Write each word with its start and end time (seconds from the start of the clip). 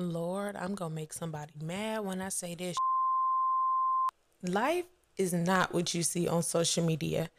Lord, 0.00 0.54
I'm 0.54 0.76
gonna 0.76 0.94
make 0.94 1.12
somebody 1.12 1.52
mad 1.60 2.04
when 2.04 2.20
I 2.20 2.28
say 2.28 2.54
this. 2.54 2.76
Life 4.44 4.84
is 5.16 5.32
not 5.32 5.74
what 5.74 5.92
you 5.92 6.04
see 6.04 6.28
on 6.28 6.44
social 6.44 6.84
media. 6.84 7.30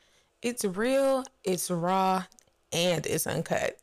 It's 0.42 0.66
real, 0.66 1.24
it's 1.46 1.72
raw, 1.72 2.26
and 2.74 3.06
it's 3.06 3.26
uncut. 3.26 3.78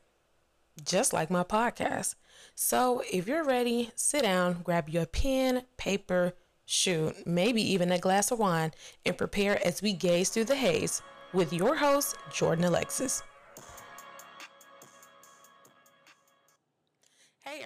Just 0.85 1.15
like 1.15 1.31
my 1.31 1.43
podcast. 1.43 2.17
So 2.55 3.03
if 3.11 3.27
you're 3.27 3.45
ready, 3.45 3.93
sit 3.95 4.23
down, 4.23 4.61
grab 4.63 4.91
your 4.91 5.07
pen, 5.07 5.63
paper, 5.79 6.35
shoot, 6.67 7.27
maybe 7.27 7.63
even 7.63 7.91
a 7.91 7.99
glass 7.99 8.31
of 8.31 8.39
wine, 8.39 8.73
and 9.07 9.17
prepare 9.17 9.59
as 9.67 9.81
we 9.81 9.95
gaze 9.95 10.29
through 10.29 10.45
the 10.45 10.57
haze 10.57 11.01
with 11.33 11.51
your 11.51 11.77
host, 11.77 12.17
Jordan 12.31 12.65
Alexis. 12.67 13.23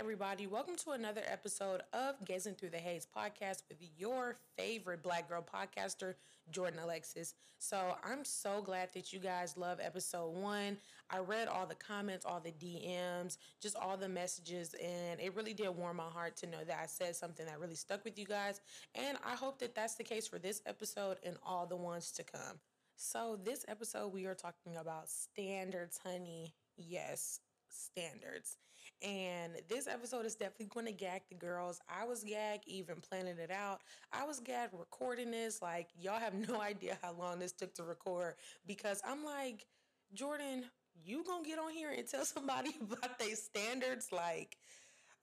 Everybody, 0.01 0.47
welcome 0.47 0.77
to 0.77 0.93
another 0.93 1.21
episode 1.27 1.83
of 1.93 2.15
Gazing 2.25 2.55
Through 2.55 2.71
the 2.71 2.79
Haze 2.79 3.07
podcast 3.15 3.65
with 3.69 3.83
your 3.99 4.39
favorite 4.57 5.03
Black 5.03 5.29
girl 5.29 5.45
podcaster, 5.45 6.15
Jordan 6.51 6.81
Alexis. 6.83 7.35
So, 7.59 7.95
I'm 8.03 8.25
so 8.25 8.63
glad 8.63 8.89
that 8.95 9.13
you 9.13 9.19
guys 9.19 9.59
love 9.59 9.79
episode 9.79 10.31
one. 10.31 10.79
I 11.11 11.19
read 11.19 11.49
all 11.49 11.67
the 11.67 11.75
comments, 11.75 12.25
all 12.25 12.41
the 12.41 12.53
DMs, 12.53 13.37
just 13.61 13.77
all 13.77 13.99
the 13.99 14.09
messages, 14.09 14.75
and 14.83 15.21
it 15.21 15.37
really 15.37 15.53
did 15.53 15.69
warm 15.69 15.99
my 15.99 16.05
heart 16.05 16.35
to 16.39 16.47
know 16.47 16.65
that 16.67 16.79
I 16.83 16.87
said 16.87 17.15
something 17.15 17.45
that 17.45 17.61
really 17.61 17.75
stuck 17.75 18.03
with 18.03 18.19
you 18.19 18.25
guys. 18.25 18.63
And 18.95 19.19
I 19.23 19.35
hope 19.35 19.59
that 19.59 19.75
that's 19.75 19.97
the 19.97 20.05
case 20.05 20.27
for 20.27 20.39
this 20.39 20.63
episode 20.65 21.19
and 21.25 21.37
all 21.45 21.67
the 21.67 21.77
ones 21.77 22.11
to 22.13 22.25
come. 22.25 22.59
So, 22.97 23.39
this 23.45 23.67
episode, 23.69 24.15
we 24.15 24.25
are 24.25 24.35
talking 24.35 24.79
about 24.79 25.11
standards, 25.11 26.01
honey. 26.03 26.55
Yes, 26.79 27.41
standards. 27.71 28.57
And 29.03 29.53
this 29.69 29.87
episode 29.87 30.27
is 30.27 30.35
definitely 30.35 30.67
going 30.67 30.87
to 30.87 30.93
gag 30.93 31.23
the 31.29 31.35
girls. 31.35 31.81
I 31.89 32.05
was 32.05 32.23
gagged 32.23 32.65
even 32.67 32.97
planning 32.97 33.39
it 33.39 33.51
out. 33.51 33.81
I 34.13 34.25
was 34.25 34.41
gagged 34.41 34.75
recording 34.75 35.31
this. 35.31 35.63
Like, 35.63 35.89
y'all 35.99 36.21
have 36.21 36.35
no 36.49 36.61
idea 36.61 36.99
how 37.03 37.13
long 37.13 37.39
this 37.39 37.53
took 37.53 37.75
to 37.75 37.83
record 37.83 38.35
because 38.67 39.01
I'm 39.07 39.25
like, 39.25 39.67
Jordan, 40.13 40.65
you 41.03 41.25
gonna 41.25 41.47
get 41.47 41.59
on 41.59 41.73
here 41.73 41.93
and 41.97 42.07
tell 42.07 42.25
somebody 42.27 42.73
about 42.81 43.19
their 43.19 43.37
standards? 43.37 44.09
Like, 44.13 44.57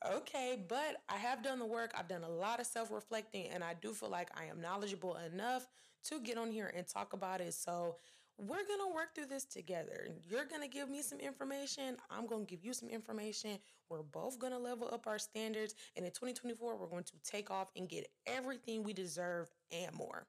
okay, 0.06 0.64
but 0.68 0.98
I 1.10 1.18
have 1.18 1.44
done 1.44 1.60
the 1.60 1.66
work. 1.66 1.94
I've 1.98 2.08
done 2.08 2.24
a 2.24 2.30
lot 2.30 2.60
of 2.60 2.66
self 2.66 2.92
reflecting, 2.92 3.48
and 3.48 3.64
I 3.64 3.74
do 3.80 3.94
feel 3.94 4.10
like 4.10 4.30
I 4.36 4.46
am 4.46 4.62
knowledgeable 4.62 5.18
enough 5.18 5.68
to 6.06 6.20
get 6.20 6.38
on 6.38 6.52
here 6.52 6.72
and 6.76 6.88
talk 6.88 7.14
about 7.14 7.42
it. 7.42 7.54
So, 7.54 7.98
we're 8.38 8.66
going 8.68 8.80
to 8.88 8.94
work 8.94 9.16
through 9.16 9.26
this 9.26 9.46
together. 9.46 10.08
You're 10.30 10.46
going 10.46 10.62
to 10.62 10.68
give 10.68 10.90
me 10.90 11.02
some 11.02 11.20
information. 11.20 11.98
I'm 12.12 12.28
going 12.28 12.46
to 12.46 12.50
give 12.50 12.64
you 12.64 12.74
some 12.74 12.90
information. 12.90 13.58
We're 13.90 14.04
both 14.04 14.38
going 14.38 14.54
to 14.54 14.60
level 14.60 14.90
up 14.92 15.08
our 15.08 15.18
standards. 15.18 15.74
And 15.96 16.06
in 16.06 16.12
2024, 16.12 16.78
we're 16.78 16.88
going 16.88 17.04
to 17.04 17.14
take 17.24 17.50
off 17.50 17.72
and 17.76 17.90
get 17.90 18.08
everything 18.28 18.84
we 18.84 18.94
deserve 18.94 19.50
and 19.72 19.94
more. 19.96 20.28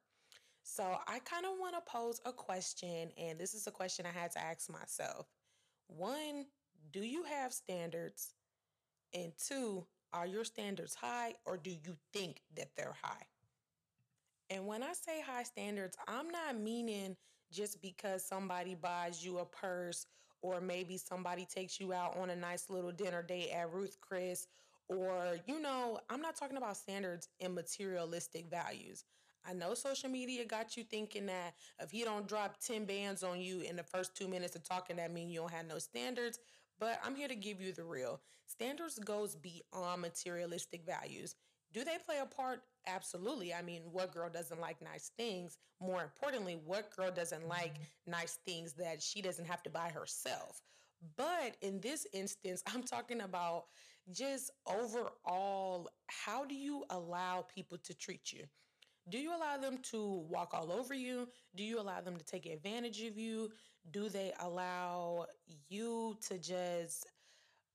So 0.63 0.97
I 1.07 1.19
kind 1.21 1.45
of 1.45 1.53
want 1.59 1.75
to 1.75 1.91
pose 1.91 2.21
a 2.25 2.33
question. 2.33 3.11
And 3.19 3.39
this 3.39 3.53
is 3.53 3.67
a 3.67 3.71
question 3.71 4.07
I 4.07 4.19
had 4.19 4.31
to 4.33 4.43
ask 4.43 4.71
myself. 4.71 5.27
One, 5.89 6.47
do 6.93 7.01
you 7.01 7.25
have 7.25 7.53
standards? 7.53 8.35
And 9.13 9.33
two, 9.39 9.87
are 10.13 10.27
your 10.27 10.45
standards 10.45 10.95
high 10.95 11.35
or 11.45 11.59
do 11.59 11.71
you 11.71 11.97
think 12.13 12.43
that 12.57 12.71
they're 12.77 12.97
high? 13.03 13.27
And 14.51 14.67
when 14.67 14.83
I 14.83 14.93
say 14.93 15.21
high 15.21 15.43
standards, 15.43 15.97
I'm 16.07 16.31
not 16.31 16.59
meaning 16.59 17.17
just 17.53 17.81
because 17.83 18.25
somebody 18.25 18.75
buys 18.75 19.25
you 19.25 19.39
a 19.39 19.45
purse 19.45 20.07
or 20.43 20.61
maybe 20.61 20.97
somebody 20.97 21.45
takes 21.45 21.81
you 21.81 21.93
out 21.93 22.17
on 22.17 22.31
a 22.31 22.37
nice 22.37 22.71
little 22.71 22.93
dinner 22.93 23.23
date 23.23 23.51
at 23.51 23.73
Ruth 23.73 23.99
Chris 24.01 24.47
or 24.89 25.37
you 25.47 25.61
know, 25.61 25.99
I'm 26.09 26.23
not 26.23 26.37
talking 26.37 26.57
about 26.57 26.77
standards 26.77 27.29
and 27.41 27.55
materialistic 27.55 28.49
values. 28.51 29.05
I 29.49 29.53
know 29.53 29.75
social 29.75 30.11
media 30.11 30.45
got 30.45 30.77
you 30.77 30.85
thinking 30.85 31.27
that 31.27 31.55
if 31.81 31.91
he 31.91 32.05
don't 32.05 32.27
drop 32.27 32.59
10 32.61 32.85
bands 32.85 33.23
on 33.23 33.41
you 33.41 33.61
in 33.61 33.77
the 33.77 33.83
first 33.83 34.17
2 34.17 34.29
minutes 34.29 34.57
of 34.57 34.65
talking 34.65 34.97
that 34.97 35.13
mean 35.13 35.31
you 35.31 35.41
don't 35.41 35.53
have 35.53 35.67
no 35.67 35.79
standards, 35.79 36.39
but 36.79 36.99
I'm 37.05 37.15
here 37.15 37.29
to 37.29 37.35
give 37.35 37.61
you 37.61 37.73
the 37.73 37.85
real. 37.85 38.21
Standards 38.47 38.99
goes 38.99 39.37
beyond 39.37 40.03
materialistic 40.03 40.85
values. 40.85 41.35
Do 41.73 41.85
they 41.85 41.97
play 42.05 42.17
a 42.23 42.27
part? 42.27 42.63
Absolutely. 42.87 43.53
I 43.53 43.63
mean, 43.63 43.83
what 43.93 44.13
girl 44.13 44.31
doesn't 44.31 44.61
like 44.61 44.81
nice 44.81 45.11
things? 45.17 45.59
More 45.81 46.03
importantly, 46.03 46.59
what 46.65 46.95
girl 46.97 47.11
doesn't 47.11 47.47
like 47.47 47.75
mm-hmm. 47.75 48.11
nice 48.13 48.39
things 48.47 48.73
that 48.75 49.03
she 49.03 49.21
doesn't 49.21 49.45
have 49.45 49.63
to 49.65 49.71
buy 49.71 49.91
herself? 49.91 50.63
But 51.17 51.57
in 51.61 51.81
this 51.81 52.07
instance, 52.13 52.63
I'm 52.67 52.83
talking 52.83 53.21
about 53.21 53.65
just 54.11 54.51
overall 54.67 55.91
how 56.07 56.45
do 56.45 56.55
you 56.55 56.85
allow 56.91 57.47
people 57.55 57.79
to 57.85 57.95
treat 57.95 58.33
you? 58.33 58.45
Do 59.11 59.19
you 59.19 59.35
allow 59.35 59.57
them 59.57 59.79
to 59.91 60.27
walk 60.29 60.53
all 60.53 60.71
over 60.71 60.95
you? 60.95 61.29
Do 61.55 61.63
you 61.63 61.81
allow 61.81 62.01
them 62.01 62.17
to 62.17 62.25
take 62.25 62.47
advantage 62.47 63.01
of 63.03 63.17
you? 63.17 63.51
Do 63.91 64.09
they 64.09 64.33
allow 64.41 65.27
you 65.69 66.17
to 66.29 66.39
just 66.39 67.07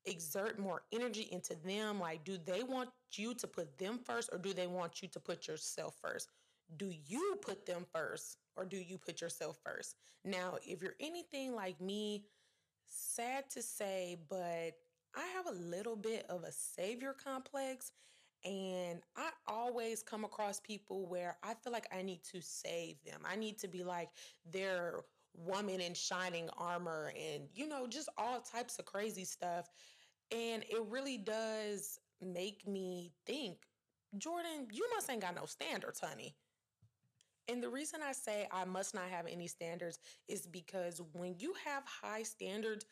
exert 0.06 0.60
more 0.60 0.84
energy 0.92 1.28
into 1.32 1.56
them? 1.56 2.00
Like, 2.00 2.24
do 2.24 2.38
they 2.38 2.64
want 2.64 2.90
you 3.14 3.34
to 3.36 3.48
put 3.48 3.78
them 3.78 4.00
first 4.06 4.30
or 4.32 4.38
do 4.38 4.54
they 4.54 4.68
want 4.68 5.02
you 5.02 5.08
to 5.10 5.20
put 5.20 5.48
yourself 5.48 5.96
first? 6.02 6.30
Do 6.78 6.92
you 7.08 7.38
put 7.42 7.66
them 7.66 7.86
first 7.94 8.38
or 8.56 8.66
do 8.66 8.78
you 8.78 8.98
put 8.98 9.22
yourself 9.22 9.58
first? 9.64 9.96
Now, 10.26 10.58
if 10.66 10.82
you're 10.82 10.96
anything 11.00 11.54
like 11.54 11.80
me, 11.80 12.26
sad 12.86 13.50
to 13.52 13.62
say, 13.62 14.18
but 14.30 14.74
I 15.16 15.26
have 15.36 15.48
a 15.48 15.60
little 15.60 15.96
bit 15.96 16.26
of 16.30 16.44
a 16.44 16.52
savior 16.52 17.16
complex. 17.22 17.92
And 18.46 19.00
I 19.16 19.30
always 19.48 20.04
come 20.04 20.26
across 20.26 20.60
people 20.60 21.06
where 21.08 21.38
I 21.44 21.54
feel 21.54 21.72
like 21.72 21.88
I 21.98 22.02
need 22.02 22.24
to 22.34 22.42
save 22.42 22.98
them. 23.06 23.22
I 23.26 23.38
need 23.38 23.58
to 23.60 23.70
be 23.70 23.84
like 23.86 24.10
their 24.52 25.06
woman 25.36 25.82
in 25.82 25.94
shining 25.94 26.50
armor 26.58 27.12
and, 27.16 27.44
you 27.54 27.68
know, 27.68 27.88
just 27.88 28.10
all 28.18 28.40
types 28.42 28.80
of 28.80 28.86
crazy 28.86 29.26
stuff. 29.26 29.70
And 30.32 30.64
it 30.64 30.82
really 30.90 31.18
does 31.18 32.00
make 32.22 32.68
me 32.68 33.12
think, 33.26 33.58
Jordan, 34.18 34.68
you 34.72 34.88
must 34.94 35.10
ain't 35.10 35.22
got 35.22 35.36
no 35.36 35.46
standards, 35.46 36.00
honey. 36.00 36.36
And 37.50 37.62
the 37.62 37.70
reason 37.70 38.00
I 38.08 38.14
say 38.14 38.48
I 38.52 38.64
must 38.64 38.96
not 38.96 39.10
have 39.10 39.26
any 39.28 39.48
standards 39.48 40.00
is 40.28 40.48
because 40.48 41.02
when 41.14 41.36
you 41.40 41.54
have 41.66 41.84
high 41.86 42.24
standards, 42.24 42.86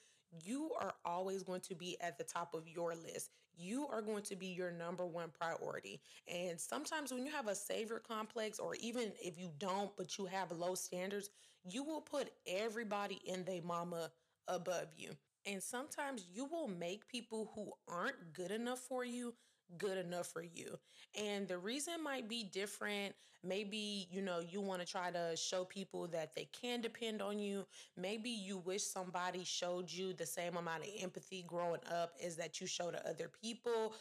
you 0.43 0.71
are 0.79 0.93
always 1.05 1.43
going 1.43 1.61
to 1.61 1.75
be 1.75 1.97
at 2.01 2.17
the 2.17 2.23
top 2.23 2.53
of 2.53 2.67
your 2.67 2.95
list. 2.95 3.31
You 3.57 3.87
are 3.87 4.01
going 4.01 4.23
to 4.23 4.35
be 4.35 4.47
your 4.47 4.71
number 4.71 5.05
one 5.05 5.29
priority. 5.29 6.01
And 6.27 6.59
sometimes 6.59 7.13
when 7.13 7.25
you 7.25 7.31
have 7.31 7.47
a 7.47 7.55
savior 7.55 8.01
complex, 8.05 8.59
or 8.59 8.75
even 8.75 9.11
if 9.21 9.37
you 9.37 9.51
don't, 9.57 9.95
but 9.97 10.17
you 10.17 10.25
have 10.25 10.51
low 10.51 10.75
standards, 10.75 11.29
you 11.63 11.83
will 11.83 12.01
put 12.01 12.31
everybody 12.47 13.21
in 13.25 13.43
their 13.43 13.61
mama 13.61 14.11
above 14.47 14.87
you. 14.95 15.11
And 15.45 15.61
sometimes 15.61 16.25
you 16.31 16.45
will 16.45 16.67
make 16.67 17.07
people 17.07 17.51
who 17.55 17.71
aren't 17.87 18.33
good 18.33 18.51
enough 18.51 18.79
for 18.79 19.03
you 19.03 19.33
good 19.77 19.97
enough 19.97 20.27
for 20.27 20.43
you. 20.43 20.77
And 21.19 21.47
the 21.47 21.57
reason 21.57 22.03
might 22.03 22.27
be 22.27 22.43
different. 22.43 23.13
Maybe, 23.43 24.07
you 24.11 24.21
know, 24.21 24.39
you 24.39 24.61
want 24.61 24.81
to 24.81 24.87
try 24.87 25.09
to 25.09 25.35
show 25.35 25.65
people 25.65 26.07
that 26.07 26.35
they 26.35 26.47
can 26.51 26.79
depend 26.81 27.21
on 27.21 27.39
you. 27.39 27.65
Maybe 27.97 28.29
you 28.29 28.59
wish 28.59 28.83
somebody 28.83 29.43
showed 29.43 29.91
you 29.91 30.13
the 30.13 30.25
same 30.25 30.57
amount 30.57 30.83
of 30.83 30.89
empathy 30.99 31.43
growing 31.47 31.81
up 31.91 32.13
as 32.23 32.35
that 32.35 32.61
you 32.61 32.67
show 32.67 32.91
to 32.91 33.09
other 33.09 33.31
people. 33.41 33.93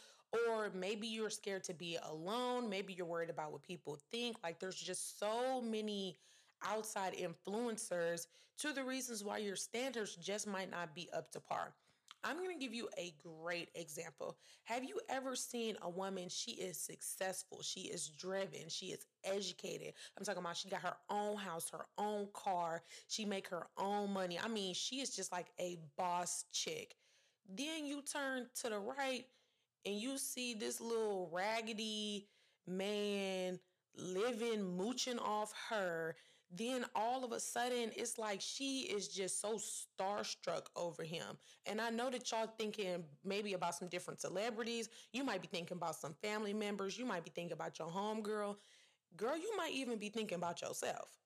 Or 0.47 0.69
maybe 0.73 1.07
you're 1.07 1.31
scared 1.31 1.63
to 1.65 1.73
be 1.73 1.97
alone. 2.03 2.69
Maybe 2.69 2.93
you're 2.93 3.07
worried 3.07 3.31
about 3.31 3.51
what 3.51 3.63
people 3.63 3.97
think. 4.11 4.37
Like 4.43 4.59
there's 4.59 4.79
just 4.79 5.19
so 5.19 5.61
many 5.61 6.17
outside 6.65 7.15
influencers 7.15 8.27
to 8.59 8.73
the 8.73 8.83
reasons 8.83 9.23
why 9.23 9.37
your 9.39 9.55
standards 9.55 10.15
just 10.15 10.47
might 10.47 10.69
not 10.69 10.93
be 10.95 11.09
up 11.13 11.31
to 11.31 11.39
par. 11.39 11.73
I'm 12.23 12.37
going 12.37 12.51
to 12.51 12.63
give 12.63 12.73
you 12.73 12.87
a 12.97 13.13
great 13.41 13.69
example. 13.73 14.37
Have 14.65 14.83
you 14.83 14.99
ever 15.09 15.35
seen 15.35 15.75
a 15.81 15.89
woman? 15.89 16.29
She 16.29 16.51
is 16.51 16.77
successful. 16.77 17.61
She 17.63 17.81
is 17.81 18.09
driven. 18.09 18.69
She 18.69 18.87
is 18.87 19.05
educated. 19.23 19.93
I'm 20.17 20.23
talking 20.23 20.41
about 20.41 20.55
she 20.55 20.69
got 20.69 20.81
her 20.81 20.97
own 21.09 21.37
house, 21.37 21.69
her 21.71 21.85
own 21.97 22.27
car. 22.33 22.83
She 23.07 23.25
make 23.25 23.47
her 23.47 23.65
own 23.77 24.13
money. 24.13 24.39
I 24.41 24.47
mean, 24.47 24.75
she 24.75 25.01
is 25.01 25.15
just 25.15 25.31
like 25.31 25.47
a 25.59 25.79
boss 25.97 26.45
chick. 26.51 26.95
Then 27.49 27.85
you 27.85 28.03
turn 28.03 28.45
to 28.61 28.69
the 28.69 28.79
right 28.79 29.25
and 29.85 29.95
you 29.95 30.19
see 30.19 30.53
this 30.53 30.79
little 30.79 31.29
raggedy 31.33 32.27
man 32.67 33.59
living, 33.95 34.77
mooching 34.77 35.19
off 35.19 35.53
her 35.69 36.15
then 36.53 36.85
all 36.95 37.23
of 37.23 37.31
a 37.31 37.39
sudden 37.39 37.91
it's 37.95 38.17
like 38.17 38.41
she 38.41 38.81
is 38.81 39.07
just 39.07 39.39
so 39.41 39.57
starstruck 39.57 40.67
over 40.75 41.03
him. 41.03 41.37
And 41.65 41.79
I 41.79 41.89
know 41.89 42.09
that 42.09 42.29
y'all 42.31 42.53
thinking 42.57 43.03
maybe 43.23 43.53
about 43.53 43.75
some 43.75 43.87
different 43.87 44.19
celebrities. 44.19 44.89
You 45.13 45.23
might 45.23 45.41
be 45.41 45.47
thinking 45.47 45.77
about 45.77 45.95
some 45.95 46.13
family 46.21 46.53
members. 46.53 46.97
You 46.97 47.05
might 47.05 47.23
be 47.23 47.31
thinking 47.33 47.53
about 47.53 47.79
your 47.79 47.89
homegirl. 47.89 48.57
Girl, 49.15 49.37
you 49.37 49.55
might 49.57 49.73
even 49.73 49.97
be 49.97 50.09
thinking 50.09 50.37
about 50.37 50.61
yourself. 50.61 51.20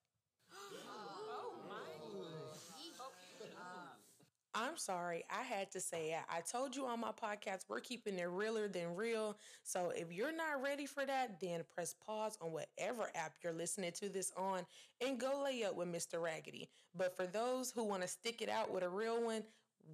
I'm 4.58 4.78
sorry, 4.78 5.26
I 5.30 5.44
had 5.44 5.70
to 5.72 5.82
say 5.82 6.12
it. 6.12 6.22
I 6.30 6.40
told 6.40 6.78
you 6.78 6.86
on 6.86 7.02
my 7.02 7.12
podcast, 7.12 7.66
we're 7.68 7.82
keeping 7.82 8.18
it 8.18 8.24
realer 8.24 8.70
than 8.70 8.96
real. 8.96 9.38
So 9.64 9.92
if 9.94 10.14
you're 10.14 10.36
not 10.36 10.64
ready 10.64 10.86
for 10.86 11.06
that, 11.06 11.42
then 11.42 11.66
press 11.76 11.94
pause 11.94 12.38
on 12.42 12.54
whatever 12.54 13.10
app 13.16 13.34
you're 13.44 13.52
listening 13.52 13.92
to 14.00 14.08
this 14.08 14.32
on 14.38 14.66
and 15.06 15.20
go 15.20 15.42
lay 15.44 15.66
up 15.66 15.76
with 15.76 15.92
Mr. 15.92 16.22
Raggedy. 16.22 16.70
But 16.98 17.18
for 17.18 17.28
those 17.28 17.70
who 17.70 17.84
want 17.84 18.04
to 18.04 18.08
stick 18.08 18.42
it 18.42 18.48
out 18.48 18.72
with 18.74 18.84
a 18.84 18.90
real 18.90 19.22
one, 19.22 19.44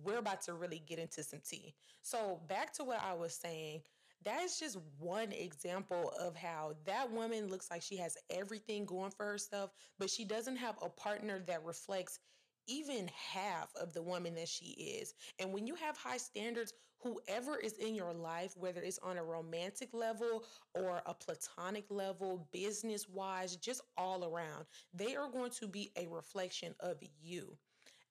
we're 0.04 0.20
about 0.20 0.44
to 0.44 0.54
really 0.54 0.84
get 0.86 1.00
into 1.00 1.24
some 1.24 1.40
tea. 1.44 1.74
So 2.04 2.40
back 2.48 2.72
to 2.74 2.84
what 2.84 3.02
I 3.04 3.14
was 3.14 3.34
saying. 3.34 3.82
That 4.24 4.44
is 4.44 4.60
just 4.60 4.78
one 5.00 5.32
example 5.32 6.14
of 6.20 6.36
how 6.36 6.76
that 6.86 7.12
woman 7.12 7.48
looks 7.48 7.72
like 7.72 7.82
she 7.82 7.98
has 7.98 8.16
everything 8.30 8.86
going 8.86 9.10
for 9.10 9.26
herself, 9.26 9.72
but 9.98 10.12
she 10.12 10.26
doesn't 10.26 10.58
have 10.58 10.76
a 10.84 10.90
partner 10.90 11.42
that 11.48 11.66
reflects 11.66 12.20
even 12.68 13.10
half 13.34 13.74
of 13.80 13.94
the 13.94 14.02
woman 14.02 14.36
that 14.36 14.48
she 14.48 14.72
is. 15.00 15.14
And 15.40 15.54
when 15.54 15.68
you 15.68 15.76
have 15.76 15.98
high 15.98 16.18
standards, 16.18 16.74
whoever 17.02 17.58
is 17.58 17.74
in 17.74 17.96
your 17.96 18.14
life, 18.14 18.56
whether 18.58 18.82
it's 18.82 19.00
on 19.00 19.18
a 19.18 19.24
romantic 19.24 19.90
level 19.94 20.44
or 20.76 21.02
a 21.06 21.14
platonic 21.14 21.86
level, 21.90 22.48
business 22.52 23.08
wise, 23.10 23.56
just 23.56 23.82
all 23.98 24.26
around, 24.26 24.66
they 24.94 25.16
are 25.16 25.30
going 25.30 25.52
to 25.52 25.68
be 25.68 25.92
a 25.98 26.08
reflection 26.08 26.76
of 26.80 26.98
you. 27.22 27.58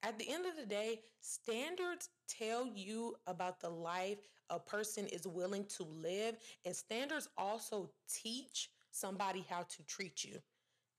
At 0.03 0.19
the 0.19 0.31
end 0.31 0.47
of 0.47 0.57
the 0.57 0.67
day, 0.67 1.01
standards 1.21 2.09
tell 2.27 2.67
you 2.67 3.15
about 3.27 3.61
the 3.61 3.69
life 3.69 4.19
a 4.49 4.59
person 4.59 5.07
is 5.07 5.27
willing 5.27 5.67
to 5.77 5.85
live, 5.85 6.37
and 6.65 6.75
standards 6.75 7.29
also 7.37 7.91
teach 8.09 8.71
somebody 8.91 9.45
how 9.49 9.63
to 9.63 9.83
treat 9.87 10.25
you. 10.25 10.39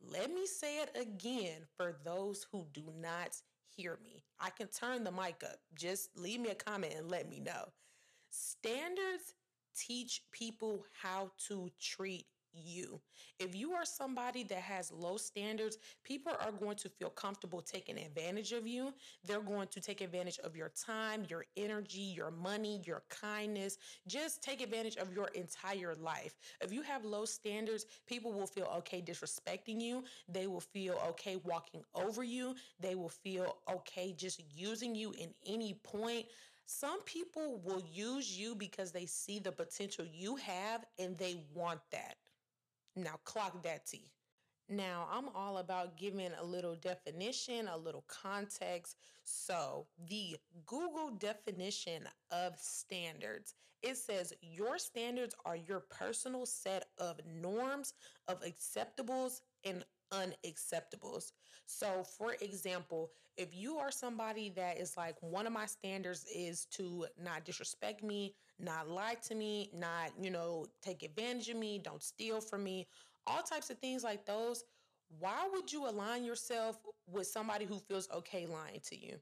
Let 0.09 0.33
me 0.33 0.45
say 0.45 0.79
it 0.81 0.91
again 0.99 1.61
for 1.77 1.99
those 2.03 2.45
who 2.51 2.65
do 2.73 2.83
not 2.99 3.35
hear 3.75 3.99
me. 4.03 4.23
I 4.39 4.49
can 4.49 4.67
turn 4.67 5.03
the 5.03 5.11
mic 5.11 5.43
up. 5.43 5.57
Just 5.75 6.09
leave 6.17 6.39
me 6.39 6.49
a 6.49 6.55
comment 6.55 6.93
and 6.97 7.09
let 7.09 7.29
me 7.29 7.39
know. 7.39 7.65
Standards 8.29 9.35
teach 9.75 10.21
people 10.31 10.85
how 11.01 11.31
to 11.47 11.69
treat 11.79 12.25
you. 12.53 12.99
If 13.39 13.55
you 13.55 13.71
are 13.73 13.85
somebody 13.85 14.43
that 14.43 14.59
has 14.59 14.91
low 14.91 15.17
standards, 15.17 15.77
people 16.03 16.33
are 16.39 16.51
going 16.51 16.75
to 16.77 16.89
feel 16.89 17.09
comfortable 17.09 17.61
taking 17.61 17.97
advantage 17.97 18.51
of 18.51 18.67
you. 18.67 18.93
They're 19.25 19.41
going 19.41 19.67
to 19.69 19.81
take 19.81 20.01
advantage 20.01 20.39
of 20.39 20.55
your 20.55 20.69
time, 20.69 21.25
your 21.29 21.45
energy, 21.57 22.01
your 22.01 22.31
money, 22.31 22.81
your 22.85 23.03
kindness. 23.09 23.77
Just 24.07 24.43
take 24.43 24.61
advantage 24.61 24.97
of 24.97 25.13
your 25.13 25.27
entire 25.33 25.95
life. 25.95 26.35
If 26.61 26.71
you 26.71 26.81
have 26.83 27.03
low 27.05 27.25
standards, 27.25 27.85
people 28.07 28.31
will 28.31 28.47
feel 28.47 28.71
okay 28.77 29.01
disrespecting 29.01 29.81
you. 29.81 30.03
They 30.27 30.47
will 30.47 30.61
feel 30.61 31.01
okay 31.09 31.37
walking 31.43 31.83
over 31.95 32.23
you. 32.23 32.55
They 32.79 32.95
will 32.95 33.09
feel 33.09 33.57
okay 33.69 34.13
just 34.13 34.43
using 34.55 34.95
you 34.95 35.13
in 35.13 35.33
any 35.45 35.73
point. 35.83 36.25
Some 36.65 37.01
people 37.03 37.59
will 37.65 37.83
use 37.91 38.37
you 38.37 38.55
because 38.55 38.91
they 38.91 39.05
see 39.05 39.39
the 39.39 39.51
potential 39.51 40.05
you 40.05 40.37
have 40.37 40.85
and 40.99 41.17
they 41.17 41.43
want 41.53 41.81
that. 41.91 42.15
Now, 42.95 43.19
clock 43.23 43.63
that 43.63 43.85
T. 43.85 44.11
Now, 44.69 45.07
I'm 45.11 45.29
all 45.35 45.57
about 45.57 45.97
giving 45.97 46.31
a 46.39 46.45
little 46.45 46.75
definition, 46.75 47.67
a 47.67 47.77
little 47.77 48.05
context. 48.07 48.95
So, 49.23 49.87
the 50.07 50.37
Google 50.65 51.11
definition 51.11 52.03
of 52.31 52.57
standards 52.57 53.55
it 53.81 53.97
says 53.97 54.33
your 54.41 54.77
standards 54.77 55.35
are 55.45 55.55
your 55.55 55.79
personal 55.79 56.45
set 56.45 56.85
of 56.97 57.19
norms, 57.25 57.93
of 58.27 58.41
acceptables 58.41 59.41
and 59.63 59.83
unacceptables. 60.13 61.31
So, 61.65 62.03
for 62.17 62.35
example, 62.41 63.11
if 63.37 63.55
you 63.55 63.77
are 63.77 63.91
somebody 63.91 64.49
that 64.55 64.77
is 64.77 64.97
like, 64.97 65.15
one 65.21 65.47
of 65.47 65.53
my 65.53 65.65
standards 65.65 66.25
is 66.33 66.65
to 66.71 67.07
not 67.17 67.45
disrespect 67.45 68.03
me, 68.03 68.35
not 68.61 68.89
lie 68.89 69.15
to 69.27 69.35
me, 69.35 69.69
not, 69.73 70.11
you 70.21 70.29
know, 70.29 70.65
take 70.81 71.03
advantage 71.03 71.49
of 71.49 71.57
me, 71.57 71.79
don't 71.83 72.03
steal 72.03 72.41
from 72.41 72.63
me, 72.63 72.87
all 73.27 73.41
types 73.41 73.69
of 73.69 73.79
things 73.79 74.03
like 74.03 74.25
those. 74.25 74.63
Why 75.19 75.49
would 75.51 75.71
you 75.71 75.87
align 75.87 76.23
yourself 76.23 76.79
with 77.07 77.27
somebody 77.27 77.65
who 77.65 77.79
feels 77.79 78.09
okay 78.13 78.45
lying 78.45 78.81
to 78.89 78.97
you? 78.97 79.17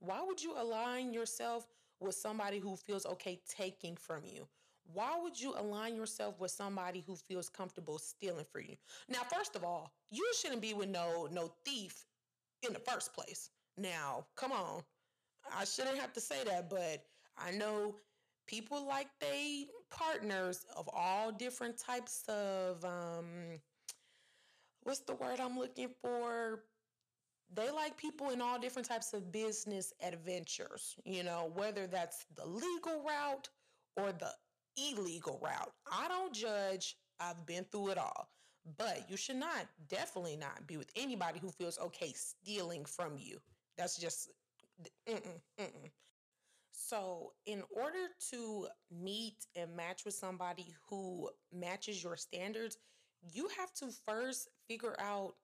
Why 0.00 0.22
would 0.26 0.42
you 0.42 0.54
align 0.56 1.12
yourself 1.12 1.66
with 2.00 2.14
somebody 2.14 2.58
who 2.58 2.76
feels 2.76 3.06
okay 3.06 3.40
taking 3.48 3.96
from 3.96 4.22
you? 4.24 4.46
Why 4.92 5.18
would 5.22 5.40
you 5.40 5.54
align 5.56 5.94
yourself 5.94 6.40
with 6.40 6.50
somebody 6.50 7.04
who 7.06 7.14
feels 7.16 7.48
comfortable 7.48 7.98
stealing 7.98 8.46
from 8.50 8.62
you? 8.68 8.76
Now, 9.08 9.20
first 9.32 9.54
of 9.54 9.64
all, 9.64 9.92
you 10.10 10.26
shouldn't 10.38 10.62
be 10.62 10.74
with 10.74 10.88
no 10.88 11.28
no 11.30 11.52
thief 11.64 12.04
in 12.66 12.72
the 12.72 12.80
first 12.80 13.12
place. 13.14 13.50
Now, 13.76 14.26
come 14.36 14.52
on. 14.52 14.82
I 15.56 15.64
shouldn't 15.64 15.98
have 15.98 16.12
to 16.14 16.20
say 16.20 16.44
that, 16.44 16.68
but 16.68 17.04
I 17.38 17.52
know 17.52 17.94
people 18.50 18.86
like 18.86 19.08
they 19.20 19.66
partners 19.90 20.66
of 20.76 20.90
all 20.92 21.30
different 21.30 21.78
types 21.78 22.24
of 22.28 22.84
um 22.84 23.60
what's 24.82 25.00
the 25.00 25.14
word 25.14 25.40
I'm 25.40 25.58
looking 25.58 25.90
for? 26.02 26.64
They 27.52 27.70
like 27.70 27.96
people 27.96 28.30
in 28.30 28.40
all 28.40 28.58
different 28.58 28.88
types 28.88 29.12
of 29.12 29.32
business 29.32 29.92
adventures, 30.02 30.96
you 31.04 31.22
know, 31.24 31.52
whether 31.54 31.86
that's 31.86 32.26
the 32.36 32.46
legal 32.46 33.02
route 33.06 33.48
or 33.96 34.12
the 34.12 34.30
illegal 34.76 35.40
route. 35.42 35.72
I 35.92 36.08
don't 36.08 36.34
judge. 36.34 36.96
I've 37.20 37.44
been 37.46 37.64
through 37.64 37.90
it 37.90 37.98
all. 37.98 38.28
But 38.78 39.06
you 39.10 39.16
should 39.16 39.36
not, 39.36 39.66
definitely 39.88 40.36
not 40.36 40.66
be 40.66 40.76
with 40.76 40.90
anybody 40.96 41.40
who 41.40 41.50
feels 41.50 41.78
okay 41.78 42.12
stealing 42.14 42.84
from 42.84 43.16
you. 43.18 43.38
That's 43.76 43.98
just, 43.98 44.30
mm-mm, 45.08 45.40
mm-mm. 45.60 45.90
So, 46.82 47.34
in 47.44 47.62
order 47.70 48.08
to 48.30 48.66
meet 48.90 49.36
and 49.54 49.76
match 49.76 50.06
with 50.06 50.14
somebody 50.14 50.74
who 50.88 51.28
matches 51.52 52.02
your 52.02 52.16
standards, 52.16 52.78
you 53.34 53.48
have 53.58 53.70
to 53.74 53.90
first 54.08 54.48
figure 54.66 54.96
out 54.98 55.34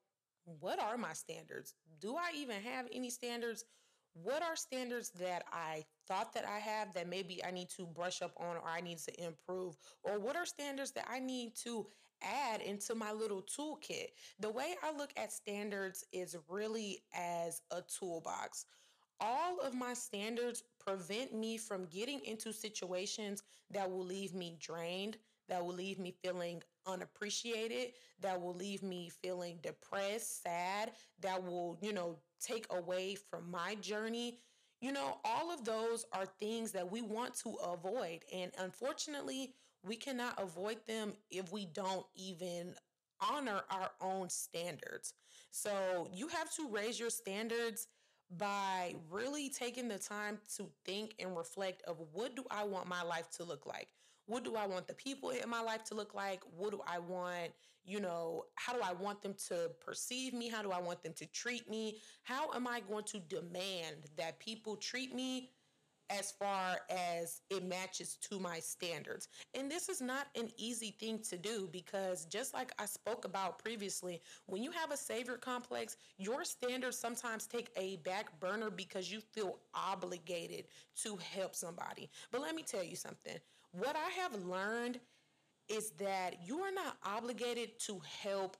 what 0.61 0.81
are 0.81 0.97
my 0.97 1.13
standards? 1.13 1.75
Do 2.01 2.17
I 2.17 2.31
even 2.35 2.63
have 2.63 2.87
any 2.91 3.11
standards? 3.11 3.67
What 4.15 4.43
are 4.43 4.57
standards 4.57 5.11
that 5.21 5.45
I 5.53 5.85
thought 6.09 6.33
that 6.33 6.47
I 6.47 6.59
have 6.59 6.95
that 6.95 7.07
maybe 7.07 7.45
I 7.45 7.51
need 7.51 7.69
to 7.77 7.85
brush 7.85 8.23
up 8.23 8.33
on 8.39 8.57
or 8.57 8.67
I 8.67 8.81
need 8.81 8.99
to 9.01 9.23
improve? 9.23 9.77
Or 10.05 10.19
what 10.19 10.37
are 10.37 10.47
standards 10.47 10.93
that 10.93 11.07
I 11.07 11.19
need 11.19 11.55
to 11.65 11.87
add 12.23 12.63
into 12.63 12.95
my 12.95 13.13
little 13.13 13.43
toolkit? 13.43 14.07
The 14.41 14.51
way 14.51 14.75
I 14.83 14.97
look 14.97 15.11
at 15.19 15.33
standards 15.33 16.03
is 16.15 16.35
really 16.49 17.03
as 17.13 17.61
a 17.71 17.83
toolbox 17.83 18.65
all 19.21 19.59
of 19.61 19.75
my 19.75 19.95
standards 19.95 20.63
prevent 20.79 21.35
me 21.35 21.57
from 21.57 21.87
getting 21.87 22.21
into 22.25 22.53
situations 22.53 23.43
that 23.71 23.91
will 23.91 24.05
leave 24.05 24.35
me 24.35 24.57
drained, 24.61 25.17
that 25.49 25.65
will 25.65 25.75
leave 25.75 25.99
me 25.99 26.15
feeling 26.23 26.63
unappreciated, 26.87 27.93
that 28.21 28.41
will 28.41 28.55
leave 28.55 28.83
me 28.83 29.11
feeling 29.23 29.59
depressed, 29.63 30.43
sad, 30.43 30.93
that 31.21 31.43
will, 31.43 31.79
you 31.81 31.93
know, 31.93 32.17
take 32.41 32.67
away 32.71 33.17
from 33.31 33.51
my 33.51 33.75
journey. 33.77 34.39
You 34.81 34.93
know, 34.93 35.19
all 35.25 35.53
of 35.53 35.65
those 35.65 36.05
are 36.13 36.27
things 36.27 36.73
that 36.73 36.91
we 36.91 37.03
want 37.03 37.35
to 37.39 37.55
avoid. 37.55 38.21
And 38.33 38.53
unfortunately, 38.59 39.55
we 39.83 39.97
cannot 39.97 40.41
avoid 40.41 40.79
them 40.87 41.15
if 41.31 41.53
we 41.53 41.67
don't 41.67 42.05
even 42.15 42.75
honor 43.21 43.63
our 43.71 43.91
own 44.01 44.29
standards. 44.29 45.15
So 45.51 46.09
you 46.13 46.29
have 46.29 46.53
to 46.57 46.69
raise 46.69 47.01
your 47.01 47.11
standards 47.11 47.87
by 48.31 48.95
really 49.11 49.49
taking 49.49 49.89
the 49.89 49.99
time 49.99 50.39
to 50.57 50.69
think 50.85 51.15
and 51.19 51.37
reflect 51.37 51.83
of 51.83 51.97
what 52.13 52.35
do 52.35 52.45
I 52.51 52.65
want 52.65 52.89
my 52.89 53.03
life 53.03 53.31
to 53.37 53.45
look 53.45 53.67
like? 53.67 53.89
What 54.27 54.45
do 54.45 54.57
I 54.57 54.67
want 54.67 54.89
the 54.89 54.95
people 54.95 55.31
in 55.31 55.49
my 55.49 55.61
life 55.61 55.85
to 55.85 55.95
look 55.95 56.15
like? 56.15 56.43
What 56.57 56.73
do 56.73 56.81
I 56.87 56.99
want, 56.99 57.53
you 57.85 58.01
know, 58.01 58.45
how 58.57 58.73
do 58.73 58.81
I 58.83 58.93
want 58.93 59.23
them 59.23 59.35
to 59.49 59.71
perceive 59.81 60.35
me? 60.35 60.49
How 60.49 60.63
do 60.63 60.73
I 60.73 60.81
want 60.81 61.03
them 61.05 61.13
to 61.15 61.27
treat 61.27 61.71
me? 61.71 61.99
How 62.25 62.53
am 62.53 62.67
I 62.67 62.81
going 62.81 63.05
to 63.05 63.21
demand 63.21 64.09
that 64.17 64.41
people 64.41 64.77
treat 64.77 65.15
me 65.15 65.51
as 66.11 66.33
far 66.33 66.79
as 66.91 67.41
it 67.51 67.65
matches 67.65 68.17
to 68.31 68.39
my 68.39 68.59
standards. 68.59 69.29
And 69.55 69.71
this 69.71 69.89
is 69.89 70.01
not 70.01 70.29
an 70.37 70.51
easy 70.57 70.97
thing 70.99 71.19
to 71.31 71.37
do 71.37 71.69
because 71.73 72.27
just 72.27 72.55
like 72.55 72.73
I 72.79 72.87
spoke 72.87 73.25
about 73.25 73.59
previously, 73.59 74.21
when 74.47 74.63
you 74.63 74.71
have 74.73 74.93
a 74.93 74.97
savior 74.97 75.37
complex, 75.37 75.97
your 76.19 76.45
standards 76.45 76.99
sometimes 76.99 77.47
take 77.47 77.71
a 77.77 77.97
back 77.97 78.39
burner 78.41 78.71
because 78.71 79.11
you 79.11 79.21
feel 79.21 79.59
obligated 79.75 80.67
to 81.03 81.17
help 81.17 81.55
somebody. 81.55 82.09
But 82.31 82.43
let 82.43 82.55
me 82.55 82.63
tell 82.63 82.85
you 82.85 82.97
something. 82.97 83.37
What 83.73 83.97
I 83.97 84.11
have 84.23 84.45
learned 84.45 85.01
is 85.69 85.91
that 85.99 86.37
you 86.47 86.61
are 86.61 86.73
not 86.73 86.97
obligated 87.05 87.79
to 87.81 88.01
help 88.23 88.57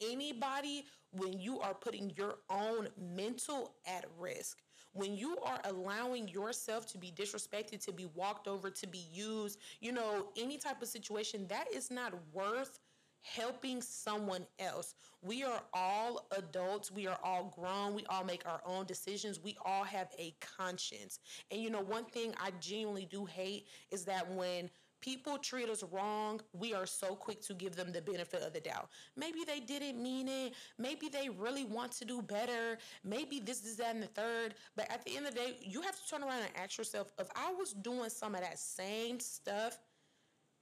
anybody 0.00 0.84
when 1.12 1.38
you 1.38 1.60
are 1.60 1.74
putting 1.74 2.10
your 2.16 2.36
own 2.50 2.88
mental 2.98 3.74
at 3.86 4.04
risk 4.18 4.58
when 4.96 5.16
you 5.16 5.36
are 5.44 5.60
allowing 5.64 6.28
yourself 6.28 6.86
to 6.86 6.98
be 6.98 7.12
disrespected, 7.14 7.84
to 7.84 7.92
be 7.92 8.06
walked 8.14 8.48
over, 8.48 8.70
to 8.70 8.86
be 8.86 9.04
used, 9.12 9.58
you 9.80 9.92
know, 9.92 10.26
any 10.36 10.58
type 10.58 10.82
of 10.82 10.88
situation, 10.88 11.46
that 11.48 11.66
is 11.72 11.90
not 11.90 12.14
worth 12.32 12.80
helping 13.22 13.82
someone 13.82 14.46
else. 14.58 14.94
We 15.20 15.42
are 15.42 15.60
all 15.72 16.26
adults. 16.36 16.92
We 16.92 17.06
are 17.06 17.18
all 17.24 17.52
grown. 17.58 17.94
We 17.94 18.04
all 18.08 18.24
make 18.24 18.46
our 18.46 18.60
own 18.64 18.86
decisions. 18.86 19.40
We 19.42 19.56
all 19.64 19.84
have 19.84 20.08
a 20.18 20.34
conscience. 20.40 21.18
And 21.50 21.60
you 21.60 21.70
know, 21.70 21.80
one 21.82 22.04
thing 22.04 22.34
I 22.40 22.52
genuinely 22.60 23.06
do 23.10 23.24
hate 23.24 23.66
is 23.90 24.04
that 24.04 24.30
when 24.32 24.70
people 25.00 25.38
treat 25.38 25.68
us 25.68 25.82
wrong, 25.92 26.40
we 26.52 26.74
are 26.74 26.86
so 26.86 27.14
quick 27.14 27.40
to 27.42 27.54
give 27.54 27.76
them 27.76 27.92
the 27.92 28.02
benefit 28.02 28.42
of 28.42 28.52
the 28.52 28.60
doubt. 28.60 28.88
Maybe 29.16 29.40
they 29.46 29.60
didn't 29.60 30.02
mean 30.02 30.28
it. 30.28 30.54
Maybe 30.78 31.08
they 31.08 31.28
really 31.28 31.64
want 31.64 31.92
to 31.92 32.04
do 32.04 32.22
better. 32.22 32.78
Maybe 33.04 33.40
this 33.40 33.64
is 33.64 33.76
that 33.76 33.94
and 33.94 34.02
the 34.02 34.08
third. 34.08 34.54
But 34.76 34.90
at 34.90 35.04
the 35.04 35.16
end 35.16 35.26
of 35.26 35.34
the 35.34 35.40
day, 35.40 35.56
you 35.60 35.82
have 35.82 36.00
to 36.00 36.08
turn 36.08 36.22
around 36.22 36.40
and 36.40 36.50
ask 36.56 36.78
yourself 36.78 37.12
if 37.18 37.28
I 37.34 37.52
was 37.52 37.72
doing 37.72 38.10
some 38.10 38.34
of 38.34 38.40
that 38.40 38.58
same 38.58 39.20
stuff, 39.20 39.78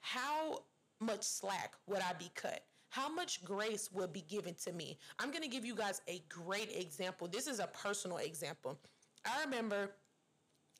how 0.01 0.65
much 1.01 1.23
slack 1.23 1.75
would 1.87 2.01
I 2.01 2.13
be 2.19 2.31
cut? 2.35 2.65
How 2.91 3.09
much 3.09 3.43
grace 3.45 3.91
would 3.93 4.13
be 4.13 4.21
given 4.23 4.55
to 4.65 4.73
me? 4.73 4.99
I'm 5.19 5.31
going 5.31 5.43
to 5.43 5.49
give 5.49 5.65
you 5.65 5.75
guys 5.75 6.01
a 6.07 6.23
great 6.29 6.71
example. 6.77 7.27
This 7.27 7.49
is 7.49 7.59
a 7.59 7.67
personal 7.67 8.19
example. 8.19 8.79
I 9.25 9.43
remember 9.43 9.91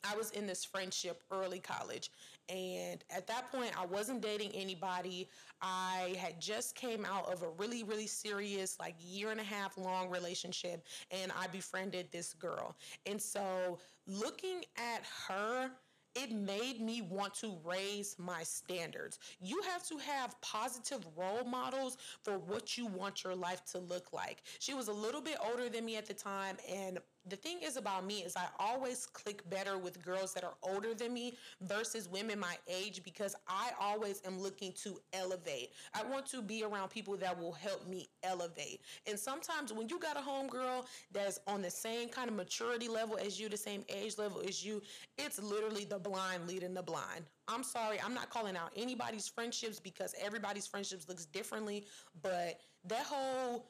I 0.05 0.17
was 0.17 0.31
in 0.31 0.47
this 0.47 0.65
friendship 0.65 1.23
early 1.31 1.61
college. 1.61 2.11
And 2.49 3.03
at 3.11 3.27
that 3.27 3.51
point, 3.51 3.73
I 3.79 3.87
wasn't 3.87 4.21
dating 4.21 4.51
anybody. 4.53 5.29
I 5.63 6.15
had 6.19 6.41
just 6.41 6.75
came 6.75 7.05
out 7.05 7.33
of 7.33 7.43
a 7.43 7.49
really, 7.59 7.83
really 7.85 8.07
serious, 8.07 8.79
like 8.79 8.95
year 9.01 9.31
and 9.31 9.41
a 9.41 9.45
half 9.45 9.79
long 9.79 10.11
relationship. 10.11 10.87
And 11.11 11.33
I 11.33 11.47
befriended 11.47 12.09
this 12.13 12.35
girl. 12.35 12.77
And 13.07 13.21
so 13.21 13.79
looking 14.07 14.65
at 14.77 15.03
her, 15.29 15.71
it 16.15 16.31
made 16.31 16.81
me 16.81 17.03
want 17.03 17.35
to 17.35 17.57
raise 17.65 18.17
my 18.19 18.43
standards. 18.45 19.19
You 19.41 19.61
have 19.63 19.85
to 19.89 19.99
have 19.99 20.41
positive 20.41 21.05
role 21.17 21.45
models 21.45 21.97
for 22.23 22.39
what 22.39 22.79
you 22.79 22.87
want 22.87 23.25
your 23.25 23.35
life 23.35 23.65
to 23.73 23.79
look 23.79 24.13
like. 24.13 24.43
She 24.61 24.75
was 24.75 24.87
a 24.89 24.93
little 24.93 25.21
bit 25.21 25.39
older 25.45 25.69
than 25.69 25.85
me 25.85 25.97
at 25.97 26.07
the 26.07 26.15
time, 26.15 26.57
and 26.71 26.99
the 27.29 27.37
thing 27.37 27.59
is 27.63 27.77
about 27.77 28.07
me 28.07 28.19
is 28.21 28.37
I 28.37 28.47
always 28.59 29.07
click 29.07 29.49
better 29.49 29.79
with 29.79 30.03
girls 30.03 30.35
that 30.35 30.45
are 30.45 30.55
older 30.63 30.95
than 30.95 31.15
me 31.15 31.37
versus 31.63 32.09
women 32.09 32.39
my 32.39 32.57
age 32.69 33.03
because 33.03 33.35
I 33.49 33.71
always 33.81 34.21
am 34.27 34.39
looking 34.39 34.73
to 34.83 35.01
elevate. 35.13 35.71
I 35.95 36.03
want 36.05 36.27
to 36.27 36.43
be 36.43 36.65
around 36.65 36.91
people 36.91 37.17
that 37.17 37.39
will 37.39 37.53
help 37.53 37.87
me 37.89 38.09
elevate. 38.23 38.83
And 39.07 39.19
sometimes 39.19 39.73
when 39.73 39.89
you 39.89 39.99
got 39.99 40.17
a 40.17 40.21
homegirl 40.21 40.85
that's 41.13 41.41
on 41.47 41.63
the 41.63 41.71
same 41.71 42.09
kind 42.09 42.29
of 42.29 42.37
maturity 42.37 42.89
level 42.89 43.17
as 43.17 43.41
you, 43.41 43.49
the 43.49 43.57
same 43.57 43.85
age 43.89 44.19
level 44.19 44.43
as 44.47 44.65
you, 44.65 44.83
it's 45.17 45.43
literally 45.43 45.85
the 45.85 45.99
blind 45.99 46.47
leading 46.47 46.75
the 46.75 46.83
blind. 46.83 47.25
I'm 47.49 47.63
sorry, 47.63 47.99
I'm 48.05 48.15
not 48.15 48.31
calling 48.31 48.57
out 48.57 48.71
anybody's 48.77 49.29
friendships 49.29 49.81
because 49.81 50.15
everybody's 50.21 50.67
friendships 50.67 51.09
looks 51.09 51.27
differently, 51.27 51.87
but 52.23 52.61
that 52.87 53.05
whole 53.05 53.67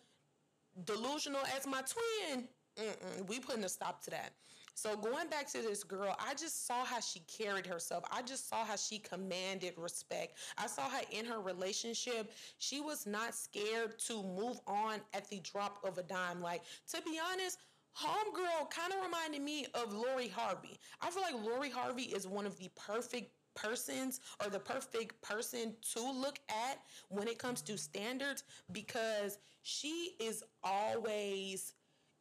delusional 0.85 1.41
as 1.57 1.67
my 1.67 1.83
twin 1.83 2.49
Mm-mm, 2.79 3.29
we 3.29 3.39
putting 3.39 3.65
a 3.65 3.69
stop 3.69 4.03
to 4.05 4.11
that. 4.11 4.33
So 4.77 4.97
going 4.97 5.29
back 5.29 5.49
to 5.53 5.63
this 5.63 5.85
girl, 5.85 6.17
I 6.19 6.35
just 6.35 6.67
saw 6.67 6.85
how 6.85 6.99
she 6.99 7.21
carried 7.21 7.65
herself. 7.65 8.03
I 8.11 8.23
just 8.23 8.49
saw 8.49 8.65
how 8.65 8.75
she 8.75 8.99
commanded 8.99 9.75
respect. 9.77 10.39
I 10.59 10.67
saw 10.67 10.89
her 10.91 11.03
in 11.13 11.25
her 11.27 11.41
relationship. 11.41 12.33
She 12.59 12.81
was 12.81 13.07
not 13.07 13.35
scared 13.37 13.99
to 14.01 14.23
move 14.23 14.59
on 14.67 15.01
at 15.13 15.29
the 15.31 15.39
drop 15.41 15.79
of 15.85 15.99
a 15.99 16.03
dime. 16.03 16.43
Like 16.43 16.63
to 16.91 17.01
be 17.03 17.21
honest, 17.33 17.59
Homegirl 17.97 18.69
kind 18.71 18.93
of 18.93 19.01
reminded 19.05 19.43
me 19.43 19.67
of 19.75 19.93
Lori 19.93 20.27
Harvey. 20.27 20.77
I 21.01 21.11
feel 21.11 21.23
like 21.23 21.35
Lori 21.35 21.71
Harvey 21.71 22.05
is 22.05 22.27
one 22.27 22.45
of 22.45 22.59
the 22.59 22.69
perfect 22.75 23.31
persons 23.55 24.19
or 24.43 24.51
the 24.51 24.59
perfect 24.59 25.23
person 25.23 25.75
to 25.93 26.01
look 26.01 26.41
at 26.49 26.81
when 27.09 27.29
it 27.29 27.39
comes 27.39 27.63
to 27.63 27.79
standards 27.79 28.43
because 28.73 29.39
she 29.63 30.17
is 30.21 30.43
always 30.65 31.74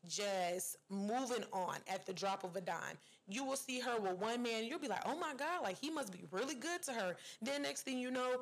just 0.07 0.77
moving 0.89 1.43
on 1.51 1.77
at 1.87 2.05
the 2.05 2.13
drop 2.13 2.43
of 2.43 2.55
a 2.55 2.61
dime. 2.61 2.97
You 3.27 3.43
will 3.45 3.55
see 3.55 3.79
her 3.79 3.99
with 3.99 4.17
one 4.17 4.43
man, 4.43 4.65
you'll 4.65 4.79
be 4.79 4.87
like, 4.87 5.03
oh 5.05 5.17
my 5.17 5.33
God, 5.37 5.63
like 5.63 5.77
he 5.77 5.89
must 5.89 6.11
be 6.11 6.23
really 6.31 6.55
good 6.55 6.83
to 6.83 6.93
her. 6.93 7.15
Then 7.41 7.63
next 7.63 7.81
thing 7.81 7.97
you 7.97 8.11
know, 8.11 8.41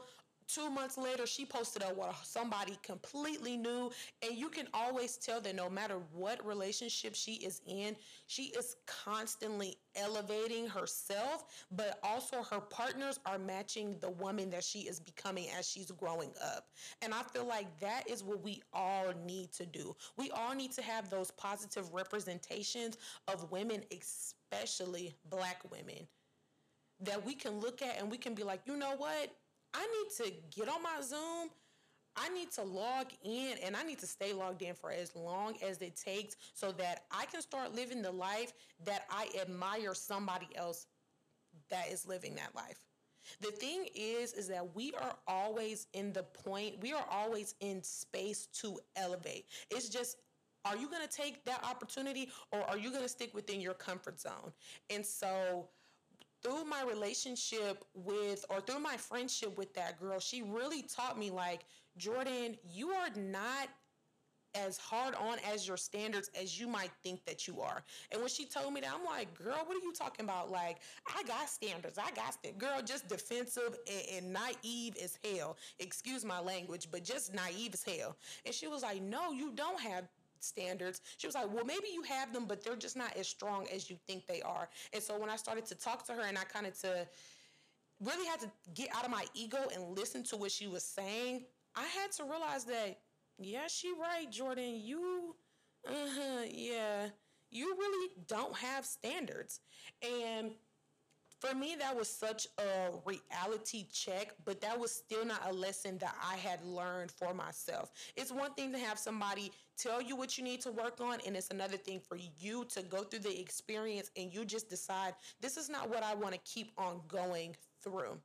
two 0.54 0.70
months 0.70 0.98
later, 0.98 1.26
she 1.26 1.46
posted 1.46 1.84
up 1.84 1.98
with 1.98 2.16
somebody 2.24 2.78
completely 2.84 3.58
new. 3.58 3.92
And 4.22 4.38
you 4.38 4.50
can 4.50 4.68
always 4.74 5.18
tell 5.18 5.42
that 5.42 5.56
no 5.56 5.70
matter 5.70 5.98
what 6.14 6.46
relationship 6.46 7.16
she 7.16 7.34
is 7.34 7.62
in, 7.68 7.96
she 8.28 8.46
is 8.58 8.76
constantly 8.86 9.78
elevating 9.96 10.68
herself, 10.68 11.46
but 11.72 12.00
also 12.04 12.44
her 12.44 12.62
partners 12.62 13.20
are 13.26 13.38
matching 13.40 13.98
the 14.00 14.10
woman 14.10 14.50
that 14.52 14.64
she 14.64 14.80
is 14.80 15.00
becoming 15.00 15.48
as 15.58 15.70
she's 15.70 15.92
growing 15.92 16.32
up. 16.56 16.68
And 17.02 17.14
I 17.14 17.24
feel 17.24 17.46
like 17.46 17.80
that 17.80 18.10
is 18.10 18.24
what 18.24 18.44
we 18.44 18.62
all 18.74 19.14
need 19.26 19.52
to 19.54 19.66
do. 19.66 19.96
We 20.18 20.32
all 20.32 20.54
need 20.56 20.72
to 20.74 20.82
have 20.82 21.10
those 21.10 21.32
positive 21.32 21.94
representations 21.94 22.98
of 23.28 23.52
women, 23.52 23.84
especially 23.92 25.14
black 25.30 25.62
women 25.72 26.08
that 27.02 27.26
we 27.26 27.34
can 27.34 27.60
look 27.60 27.82
at 27.82 28.00
and 28.00 28.12
we 28.12 28.18
can 28.18 28.34
be 28.36 28.44
like, 28.44 28.62
you 28.66 28.78
know 28.78 28.94
what? 28.98 29.32
I 29.74 29.88
need 29.88 30.26
to 30.26 30.34
get 30.56 30.70
on 30.70 30.84
my 30.84 31.02
Zoom. 31.02 31.50
I 32.16 32.28
need 32.30 32.52
to 32.52 32.64
log 32.64 33.08
in 33.24 33.56
and 33.64 33.76
I 33.76 33.84
need 33.84 34.00
to 34.00 34.08
stay 34.08 34.34
logged 34.34 34.62
in 34.62 34.76
for 34.76 34.92
as 34.92 35.16
long 35.16 35.56
as 35.66 35.82
it 35.82 35.96
takes 35.96 36.36
so 36.54 36.72
that 36.74 37.06
I 37.10 37.26
can 37.26 37.42
start 37.42 37.74
living 37.74 38.02
the 38.02 38.12
life 38.12 38.52
that 38.86 39.06
I 39.10 39.30
admire 39.40 39.94
somebody 39.94 40.48
else 40.56 40.88
that 41.70 41.90
is 41.90 42.06
living 42.06 42.36
that 42.36 42.54
life. 42.54 42.82
The 43.40 43.52
thing 43.52 43.86
is, 43.96 44.34
is 44.34 44.48
that 44.48 44.76
we 44.76 44.94
are 45.00 45.16
always 45.28 45.88
in 45.94 46.12
the 46.12 46.24
point, 46.24 46.82
we 46.82 46.92
are 46.92 47.06
always 47.10 47.56
in 47.62 47.82
space 47.84 48.48
to 48.62 48.80
elevate. 48.96 49.46
It's 49.70 49.90
just, 49.90 50.18
are 50.66 50.76
you 50.76 50.90
going 50.90 51.08
to 51.08 51.16
take 51.16 51.46
that 51.46 51.64
opportunity 51.64 52.30
or 52.52 52.62
are 52.70 52.78
you 52.78 52.90
going 52.90 53.04
to 53.04 53.10
stick 53.10 53.34
within 53.34 53.62
your 53.62 53.74
comfort 53.74 54.20
zone? 54.20 54.52
And 54.90 55.06
so, 55.06 55.68
through 56.44 56.66
my 56.66 56.84
relationship 56.84 57.84
with 57.94 58.46
or 58.50 58.62
through 58.62 58.80
my 58.80 58.98
friendship 58.98 59.58
with 59.58 59.74
that 59.76 60.00
girl, 60.00 60.20
she 60.20 60.42
really 60.42 60.84
taught 60.84 61.18
me 61.18 61.30
like, 61.30 61.66
Jordan, 61.98 62.58
you 62.64 62.90
are 62.90 63.10
not 63.16 63.70
as 64.54 64.78
hard 64.78 65.16
on 65.16 65.38
as 65.52 65.68
your 65.68 65.78
standards 65.78 66.30
as 66.40 66.60
you 66.60 66.68
might 66.68 66.92
think 67.04 67.24
that 67.26 67.48
you 67.48 67.62
are. 67.62 67.84
And 68.12 68.20
when 68.20 68.30
she 68.30 68.46
told 68.46 68.74
me 68.74 68.82
that, 68.82 68.92
I'm 68.94 69.06
like, 69.06 69.34
girl, 69.38 69.62
what 69.66 69.78
are 69.78 69.86
you 69.86 69.94
talking 69.94 70.26
about? 70.26 70.52
Like, 70.52 70.80
I 71.08 71.24
got 71.24 71.50
standards. 71.50 71.98
I 71.98 72.12
got 72.12 72.36
girl, 72.58 72.82
just 72.84 73.08
defensive 73.08 73.78
and, 73.88 74.26
and 74.26 74.34
naive 74.34 74.98
as 75.02 75.18
hell. 75.24 75.58
Excuse 75.80 76.26
my 76.26 76.40
language, 76.40 76.90
but 76.92 77.04
just 77.04 77.34
naive 77.34 77.74
as 77.74 77.84
hell. 77.84 78.18
And 78.46 78.54
she 78.54 78.68
was 78.68 78.84
like, 78.84 79.02
no, 79.02 79.32
you 79.32 79.52
don't 79.52 79.80
have 79.80 80.06
standards. 80.44 81.02
She 81.18 81.28
was 81.28 81.36
like, 81.36 81.54
well, 81.54 81.66
maybe 81.66 81.88
you 81.94 82.04
have 82.04 82.34
them, 82.34 82.46
but 82.48 82.64
they're 82.64 82.76
just 82.76 82.98
not 82.98 83.16
as 83.18 83.28
strong 83.28 83.68
as 83.74 83.90
you 83.90 83.98
think 84.08 84.28
they 84.28 84.42
are. 84.42 84.70
And 84.94 85.02
so 85.02 85.18
when 85.18 85.30
I 85.30 85.36
started 85.36 85.66
to 85.68 85.76
talk 85.76 86.06
to 86.08 86.14
her 86.14 86.22
and 86.22 86.38
I 86.38 86.44
kind 86.44 86.66
of 86.66 86.80
to 86.82 87.08
really 88.04 88.26
had 88.28 88.40
to 88.40 88.52
get 88.74 88.90
out 88.96 89.06
of 89.06 89.12
my 89.12 89.26
ego 89.34 89.58
and 89.74 89.98
listen 89.98 90.24
to 90.24 90.38
what 90.38 90.52
she 90.52 90.68
was 90.68 90.84
saying, 90.84 91.46
I 91.76 91.86
had 91.86 92.12
to 92.14 92.24
realize 92.24 92.66
that, 92.66 93.00
yeah, 93.38 93.68
she 93.68 93.94
right, 94.00 94.30
Jordan. 94.30 94.80
You, 94.82 95.36
uh-huh, 95.88 96.44
yeah, 96.50 97.08
you 97.50 97.76
really 97.78 98.12
don't 98.28 98.56
have 98.56 98.86
standards. 98.86 99.60
And 100.02 100.52
for 101.42 101.56
me, 101.56 101.76
that 101.80 101.98
was 101.98 102.08
such 102.08 102.48
a 102.60 102.92
reality 103.04 103.88
check, 103.92 104.36
but 104.46 104.62
that 104.62 104.80
was 104.80 104.92
still 104.92 105.26
not 105.26 105.42
a 105.50 105.54
lesson 105.54 105.98
that 105.98 106.16
I 106.24 106.36
had 106.38 106.64
learned 106.64 107.12
for 107.12 107.34
myself. 107.34 107.92
It's 108.16 108.32
one 108.32 108.54
thing 108.54 108.72
to 108.74 108.78
have 108.78 109.00
somebody 109.00 109.52
tell 109.76 110.02
you 110.02 110.16
what 110.16 110.38
you 110.38 110.44
need 110.44 110.62
to 110.62 110.72
work 110.72 111.02
on, 111.02 111.18
and 111.26 111.36
it's 111.36 111.50
another 111.50 111.78
thing 111.78 112.00
for 112.00 112.18
you 112.40 112.66
to 112.66 112.84
go 112.84 113.04
through 113.04 113.20
the 113.20 113.40
experience 113.42 114.12
and 114.16 114.32
you 114.32 114.46
just 114.46 114.70
decide 114.70 115.16
this 115.42 115.58
is 115.58 115.68
not 115.68 115.90
what 115.90 116.04
I 116.04 116.14
want 116.14 116.34
to 116.34 116.40
keep 116.46 116.72
on 116.78 117.02
going 117.08 117.56
through. 117.84 118.20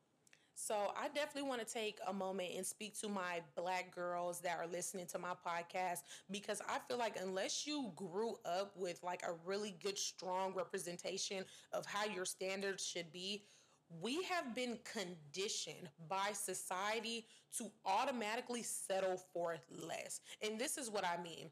So 0.59 0.91
I 0.97 1.09
definitely 1.09 1.49
want 1.49 1.67
to 1.67 1.73
take 1.73 1.99
a 2.09 2.13
moment 2.15 2.53
and 2.57 2.65
speak 2.65 2.99
to 3.01 3.09
my 3.09 3.43
black 3.57 3.95
girls 3.95 4.41
that 4.41 4.57
are 4.59 4.67
listening 4.67 5.05
to 5.09 5.19
my 5.19 5.35
podcast 5.47 5.99
because 6.31 6.63
I 6.67 6.79
feel 6.89 6.97
like 6.97 7.19
unless 7.21 7.67
you 7.67 7.93
grew 7.95 8.37
up 8.47 8.73
with 8.75 9.03
like 9.03 9.23
a 9.23 9.35
really 9.45 9.77
good, 9.83 9.99
strong 9.99 10.55
representation 10.55 11.45
of 11.73 11.85
how 11.85 12.07
your 12.07 12.25
standards 12.25 12.85
should 12.85 13.13
be, 13.13 13.45
we 14.01 14.23
have 14.25 14.55
been 14.55 14.79
conditioned 14.91 15.91
by 16.09 16.31
society 16.33 17.27
to 17.59 17.71
automatically 17.85 18.63
settle 18.63 19.21
for 19.35 19.59
less. 19.71 20.21
And 20.41 20.59
this 20.59 20.79
is 20.79 20.89
what 20.89 21.05
I 21.05 21.23
mean 21.23 21.51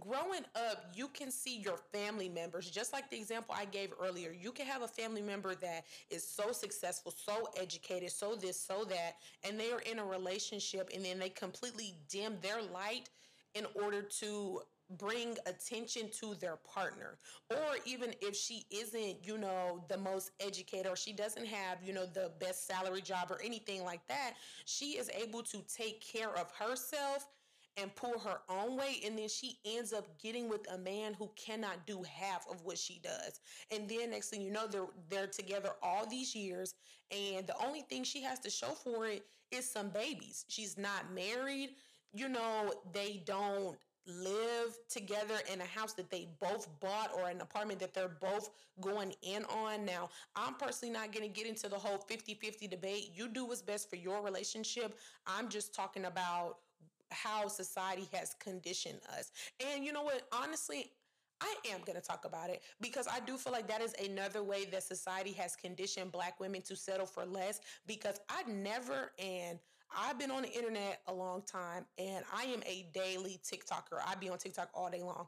growing 0.00 0.44
up, 0.56 0.86
you 0.94 1.08
can 1.08 1.30
see 1.30 1.58
your 1.58 1.76
family 1.76 2.28
members, 2.28 2.70
just 2.70 2.92
like 2.92 3.10
the 3.10 3.16
example 3.16 3.54
I 3.56 3.66
gave 3.66 3.92
earlier. 4.02 4.32
You 4.32 4.52
can 4.52 4.66
have 4.66 4.82
a 4.82 4.88
family 4.88 5.22
member 5.22 5.54
that 5.56 5.84
is 6.10 6.26
so 6.26 6.52
successful, 6.52 7.12
so 7.12 7.48
educated, 7.60 8.10
so 8.10 8.34
this, 8.34 8.58
so 8.58 8.84
that, 8.84 9.16
and 9.44 9.58
they 9.58 9.70
are 9.70 9.80
in 9.80 9.98
a 9.98 10.04
relationship 10.04 10.90
and 10.94 11.04
then 11.04 11.18
they 11.18 11.28
completely 11.28 11.94
dim 12.08 12.36
their 12.40 12.62
light 12.62 13.10
in 13.54 13.66
order 13.74 14.02
to 14.02 14.62
bring 14.98 15.36
attention 15.46 16.08
to 16.10 16.34
their 16.34 16.56
partner 16.56 17.16
or 17.50 17.76
even 17.86 18.14
if 18.20 18.36
she 18.36 18.64
isn't 18.70 19.16
you 19.24 19.38
know 19.38 19.82
the 19.88 19.96
most 19.96 20.32
educated 20.40 20.86
or 20.86 20.96
she 20.96 21.14
doesn't 21.14 21.46
have 21.46 21.78
you 21.82 21.94
know 21.94 22.04
the 22.04 22.30
best 22.40 22.66
salary 22.66 23.00
job 23.00 23.30
or 23.30 23.40
anything 23.42 23.84
like 23.84 24.06
that 24.06 24.34
she 24.66 24.98
is 24.98 25.10
able 25.10 25.42
to 25.42 25.62
take 25.62 26.02
care 26.02 26.36
of 26.36 26.50
herself 26.50 27.28
and 27.76 27.94
pull 27.94 28.18
her 28.18 28.40
own 28.48 28.76
weight 28.76 29.02
and 29.06 29.18
then 29.18 29.28
she 29.28 29.58
ends 29.64 29.92
up 29.92 30.06
getting 30.18 30.48
with 30.48 30.60
a 30.72 30.78
man 30.78 31.14
who 31.14 31.30
cannot 31.36 31.86
do 31.86 32.02
half 32.02 32.46
of 32.50 32.62
what 32.64 32.78
she 32.78 33.00
does 33.02 33.40
and 33.70 33.88
then 33.88 34.10
next 34.10 34.30
thing 34.30 34.42
you 34.42 34.50
know 34.50 34.66
they're 34.66 34.86
they're 35.08 35.26
together 35.26 35.70
all 35.82 36.06
these 36.06 36.34
years 36.34 36.74
and 37.10 37.46
the 37.46 37.54
only 37.64 37.82
thing 37.82 38.04
she 38.04 38.22
has 38.22 38.38
to 38.38 38.50
show 38.50 38.68
for 38.68 39.06
it 39.06 39.24
is 39.50 39.68
some 39.68 39.88
babies 39.88 40.44
she's 40.48 40.76
not 40.76 41.12
married 41.14 41.70
you 42.12 42.28
know 42.28 42.72
they 42.92 43.22
don't 43.24 43.76
live 44.06 44.76
together 44.88 45.36
in 45.52 45.60
a 45.60 45.64
house 45.64 45.92
that 45.92 46.10
they 46.10 46.28
both 46.40 46.68
bought 46.80 47.10
or 47.16 47.28
an 47.28 47.40
apartment 47.40 47.78
that 47.78 47.94
they're 47.94 48.16
both 48.20 48.50
going 48.80 49.14
in 49.22 49.44
on. 49.44 49.84
Now, 49.84 50.10
I'm 50.34 50.54
personally 50.54 50.92
not 50.92 51.12
going 51.12 51.22
to 51.22 51.32
get 51.32 51.46
into 51.46 51.68
the 51.68 51.76
whole 51.76 51.98
50 51.98 52.34
50 52.34 52.66
debate. 52.66 53.12
You 53.14 53.28
do 53.28 53.44
what's 53.46 53.62
best 53.62 53.88
for 53.88 53.96
your 53.96 54.22
relationship. 54.22 54.98
I'm 55.26 55.48
just 55.48 55.74
talking 55.74 56.06
about 56.06 56.56
how 57.12 57.48
society 57.48 58.08
has 58.12 58.34
conditioned 58.40 59.00
us. 59.18 59.30
And 59.72 59.84
you 59.84 59.92
know 59.92 60.02
what? 60.02 60.22
Honestly, 60.32 60.90
I 61.40 61.54
am 61.72 61.80
going 61.84 61.96
to 61.96 62.06
talk 62.06 62.24
about 62.24 62.50
it 62.50 62.62
because 62.80 63.08
I 63.08 63.18
do 63.20 63.36
feel 63.36 63.52
like 63.52 63.66
that 63.68 63.80
is 63.80 63.94
another 64.04 64.42
way 64.42 64.64
that 64.66 64.84
society 64.84 65.32
has 65.32 65.56
conditioned 65.56 66.12
black 66.12 66.38
women 66.38 66.62
to 66.62 66.76
settle 66.76 67.06
for 67.06 67.24
less 67.24 67.60
because 67.86 68.20
I 68.28 68.44
never 68.48 69.10
and 69.18 69.58
I've 69.96 70.18
been 70.18 70.30
on 70.30 70.42
the 70.42 70.52
internet 70.52 71.00
a 71.06 71.12
long 71.12 71.42
time 71.42 71.84
and 71.98 72.24
I 72.32 72.44
am 72.44 72.62
a 72.64 72.86
daily 72.94 73.40
TikToker. 73.44 73.98
I 74.06 74.14
be 74.14 74.28
on 74.28 74.38
TikTok 74.38 74.70
all 74.74 74.90
day 74.90 75.02
long. 75.02 75.26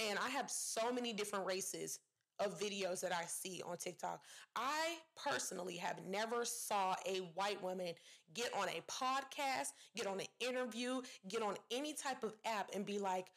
And 0.00 0.18
I 0.18 0.30
have 0.30 0.50
so 0.50 0.92
many 0.92 1.12
different 1.12 1.46
races 1.46 1.98
of 2.44 2.58
videos 2.58 3.00
that 3.00 3.12
I 3.12 3.24
see 3.26 3.62
on 3.66 3.76
TikTok. 3.76 4.22
I 4.56 4.96
personally 5.16 5.76
have 5.76 6.04
never 6.06 6.44
saw 6.44 6.94
a 7.06 7.18
white 7.34 7.62
woman 7.62 7.94
get 8.34 8.52
on 8.54 8.68
a 8.68 8.82
podcast, 8.90 9.68
get 9.96 10.06
on 10.06 10.20
an 10.20 10.26
interview, 10.40 11.00
get 11.28 11.42
on 11.42 11.56
any 11.70 11.94
type 11.94 12.22
of 12.22 12.34
app 12.44 12.70
and 12.74 12.84
be 12.84 12.98
like, 12.98 13.30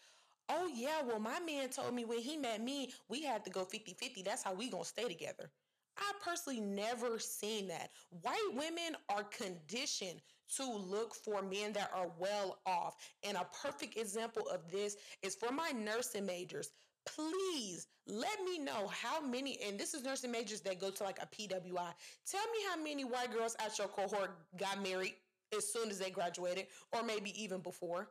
"Oh 0.50 0.68
yeah, 0.68 1.02
well 1.02 1.20
my 1.20 1.40
man 1.40 1.70
told 1.70 1.94
me 1.94 2.06
when 2.06 2.20
he 2.20 2.38
met 2.38 2.62
me, 2.62 2.94
we 3.10 3.24
had 3.24 3.44
to 3.46 3.50
go 3.50 3.66
50-50. 3.66 4.24
That's 4.24 4.44
how 4.44 4.54
we 4.54 4.70
going 4.70 4.84
to 4.84 4.90
stay 4.90 5.08
together." 5.08 5.52
I 5.98 6.12
personally 6.22 6.60
never 6.60 7.20
seen 7.20 7.68
that. 7.70 7.92
White 8.10 8.52
women 8.54 8.98
are 9.10 9.24
conditioned 9.24 10.22
to 10.58 10.70
look 10.70 11.16
for 11.16 11.42
men 11.42 11.74
that 11.74 11.90
are 11.94 12.12
well 12.18 12.60
off. 12.66 12.96
And 13.24 13.38
a 13.38 13.48
perfect 13.62 13.98
example 13.98 14.48
of 14.50 14.70
this 14.70 14.98
is 15.22 15.36
for 15.36 15.52
my 15.52 15.72
nursing 15.72 16.26
majors. 16.26 16.72
Please 17.06 17.88
let 18.08 18.44
me 18.44 18.60
know 18.60 18.88
how 18.88 19.22
many, 19.22 19.60
and 19.66 19.80
this 19.80 19.94
is 19.94 20.04
nursing 20.04 20.32
majors 20.32 20.62
that 20.62 20.80
go 20.80 20.90
to 20.90 21.04
like 21.04 21.20
a 21.22 21.28
PWI. 21.28 21.94
Tell 22.26 22.46
me 22.52 22.58
how 22.70 22.82
many 22.82 23.04
white 23.04 23.32
girls 23.32 23.56
at 23.60 23.78
your 23.78 23.88
cohort 23.88 24.32
got 24.58 24.82
married 24.82 25.14
as 25.56 25.72
soon 25.72 25.90
as 25.90 26.00
they 26.00 26.10
graduated, 26.10 26.68
or 26.92 27.04
maybe 27.04 27.32
even 27.42 27.62
before. 27.62 28.10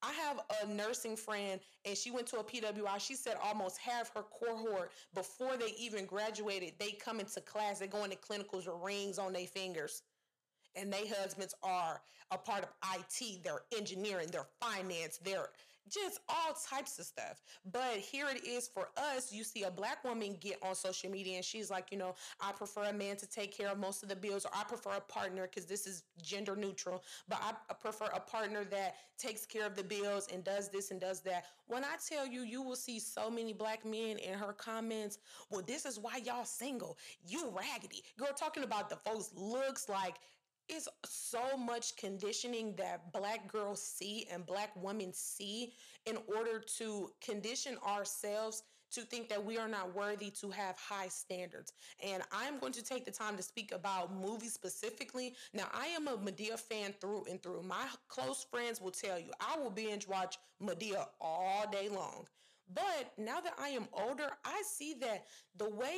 I 0.00 0.12
have 0.12 0.40
a 0.62 0.72
nursing 0.72 1.16
friend 1.16 1.60
and 1.84 1.96
she 1.96 2.12
went 2.12 2.28
to 2.28 2.38
a 2.38 2.44
PWI. 2.44 3.00
She 3.00 3.16
said 3.16 3.36
almost 3.42 3.78
half 3.78 4.14
her 4.14 4.22
cohort 4.22 4.92
before 5.12 5.56
they 5.56 5.74
even 5.76 6.06
graduated, 6.06 6.74
they 6.78 6.92
come 6.92 7.18
into 7.18 7.40
class, 7.40 7.80
they 7.80 7.88
go 7.88 8.04
into 8.04 8.16
clinicals 8.16 8.66
with 8.66 8.76
rings 8.80 9.18
on 9.18 9.32
their 9.32 9.46
fingers 9.46 10.02
and 10.76 10.92
their 10.92 11.06
husbands 11.20 11.54
are 11.62 12.00
a 12.30 12.38
part 12.38 12.62
of 12.62 12.68
IT, 12.94 13.42
they're 13.42 13.62
engineering, 13.76 14.28
they're 14.30 14.46
finance, 14.60 15.18
their 15.18 15.48
just 15.90 16.20
all 16.28 16.54
types 16.68 16.98
of 16.98 17.04
stuff. 17.04 17.42
But 17.72 17.96
here 17.96 18.26
it 18.28 18.46
is 18.46 18.68
for 18.68 18.88
us. 18.96 19.32
You 19.32 19.44
see 19.44 19.64
a 19.64 19.70
black 19.70 20.04
woman 20.04 20.36
get 20.40 20.58
on 20.62 20.74
social 20.74 21.10
media 21.10 21.36
and 21.36 21.44
she's 21.44 21.70
like, 21.70 21.90
you 21.90 21.98
know, 21.98 22.14
I 22.40 22.52
prefer 22.52 22.84
a 22.84 22.92
man 22.92 23.16
to 23.16 23.26
take 23.28 23.56
care 23.56 23.68
of 23.68 23.78
most 23.78 24.02
of 24.02 24.08
the 24.08 24.16
bills, 24.16 24.44
or 24.44 24.50
I 24.54 24.64
prefer 24.64 24.92
a 24.92 25.00
partner 25.00 25.48
because 25.48 25.66
this 25.66 25.86
is 25.86 26.04
gender 26.22 26.56
neutral, 26.56 27.02
but 27.28 27.40
I 27.42 27.74
prefer 27.74 28.06
a 28.14 28.20
partner 28.20 28.64
that 28.64 28.96
takes 29.18 29.46
care 29.46 29.66
of 29.66 29.74
the 29.74 29.84
bills 29.84 30.28
and 30.32 30.44
does 30.44 30.68
this 30.68 30.90
and 30.90 31.00
does 31.00 31.20
that. 31.20 31.44
When 31.66 31.84
I 31.84 31.96
tell 32.08 32.26
you, 32.26 32.42
you 32.42 32.62
will 32.62 32.76
see 32.76 32.98
so 32.98 33.30
many 33.30 33.52
black 33.52 33.84
men 33.84 34.18
in 34.18 34.34
her 34.38 34.52
comments, 34.52 35.18
well, 35.50 35.62
this 35.66 35.84
is 35.84 35.98
why 35.98 36.20
y'all 36.24 36.44
single. 36.44 36.98
You 37.26 37.52
raggedy. 37.56 38.02
Girl, 38.16 38.28
talking 38.36 38.62
about 38.62 38.88
the 38.88 38.96
folks 38.96 39.30
looks 39.34 39.88
like 39.88 40.14
it's 40.68 40.88
so 41.04 41.56
much 41.56 41.96
conditioning 41.96 42.74
that 42.76 43.12
black 43.12 43.50
girls 43.50 43.82
see 43.82 44.26
and 44.32 44.46
black 44.46 44.70
women 44.76 45.12
see 45.12 45.72
in 46.06 46.18
order 46.26 46.60
to 46.78 47.10
condition 47.20 47.76
ourselves 47.86 48.62
to 48.90 49.02
think 49.02 49.28
that 49.28 49.44
we 49.44 49.58
are 49.58 49.68
not 49.68 49.94
worthy 49.94 50.30
to 50.30 50.50
have 50.50 50.76
high 50.78 51.08
standards. 51.08 51.72
And 52.02 52.22
I'm 52.32 52.58
going 52.58 52.72
to 52.72 52.82
take 52.82 53.04
the 53.04 53.10
time 53.10 53.36
to 53.36 53.42
speak 53.42 53.72
about 53.72 54.14
movies 54.14 54.54
specifically. 54.54 55.34
Now, 55.52 55.68
I 55.74 55.86
am 55.88 56.08
a 56.08 56.16
Madea 56.16 56.58
fan 56.58 56.94
through 57.00 57.24
and 57.28 57.42
through. 57.42 57.62
My 57.62 57.86
close 58.08 58.46
friends 58.50 58.80
will 58.80 58.90
tell 58.90 59.18
you 59.18 59.30
I 59.40 59.58
will 59.58 59.70
binge 59.70 60.08
watch 60.08 60.38
Madea 60.62 61.06
all 61.20 61.68
day 61.70 61.88
long. 61.88 62.26
But 62.72 63.12
now 63.16 63.40
that 63.40 63.54
I 63.58 63.68
am 63.68 63.88
older, 63.92 64.30
I 64.44 64.62
see 64.66 64.94
that 65.00 65.26
the 65.56 65.68
way 65.68 65.96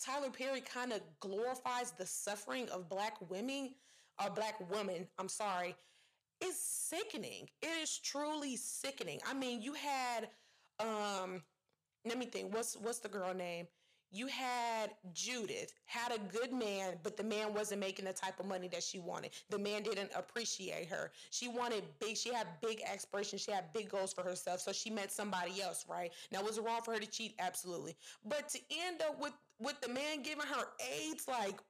Tyler 0.00 0.30
Perry 0.30 0.60
kind 0.60 0.92
of 0.92 1.00
glorifies 1.20 1.92
the 1.92 2.06
suffering 2.06 2.68
of 2.70 2.88
black 2.88 3.16
women 3.28 3.74
a 4.24 4.30
black 4.30 4.70
woman, 4.70 5.08
I'm 5.18 5.28
sorry, 5.28 5.74
is 6.42 6.58
sickening. 6.58 7.48
It 7.62 7.82
is 7.82 7.98
truly 7.98 8.56
sickening. 8.56 9.20
I 9.28 9.34
mean, 9.34 9.62
you 9.62 9.74
had 9.74 10.28
um 10.78 11.42
let 12.06 12.18
me 12.18 12.26
think, 12.26 12.54
what's 12.54 12.76
what's 12.76 12.98
the 13.00 13.08
girl 13.08 13.34
name? 13.34 13.66
You 14.12 14.26
had 14.26 14.90
Judith, 15.12 15.72
had 15.84 16.12
a 16.12 16.18
good 16.18 16.52
man, 16.52 16.98
but 17.04 17.16
the 17.16 17.22
man 17.22 17.54
wasn't 17.54 17.80
making 17.80 18.06
the 18.06 18.12
type 18.12 18.40
of 18.40 18.46
money 18.46 18.66
that 18.68 18.82
she 18.82 18.98
wanted. 18.98 19.30
The 19.50 19.58
man 19.58 19.84
didn't 19.84 20.10
appreciate 20.16 20.88
her. 20.88 21.12
She 21.30 21.46
wanted 21.46 21.84
big, 22.00 22.16
she 22.16 22.34
had 22.34 22.48
big 22.60 22.82
aspirations, 22.82 23.42
she 23.42 23.52
had 23.52 23.72
big 23.72 23.88
goals 23.88 24.12
for 24.12 24.22
herself. 24.24 24.60
So 24.60 24.72
she 24.72 24.90
met 24.90 25.12
somebody 25.12 25.62
else, 25.62 25.86
right? 25.88 26.12
Now, 26.32 26.42
was 26.42 26.58
it 26.58 26.64
wrong 26.64 26.82
for 26.82 26.92
her 26.94 26.98
to 26.98 27.06
cheat? 27.06 27.34
Absolutely. 27.38 27.96
But 28.24 28.48
to 28.48 28.58
end 28.88 29.00
up 29.00 29.20
with 29.20 29.34
with 29.60 29.80
the 29.80 29.88
man 29.88 30.22
giving 30.22 30.46
her 30.46 30.64
AIDS, 30.80 31.28
like, 31.28 31.60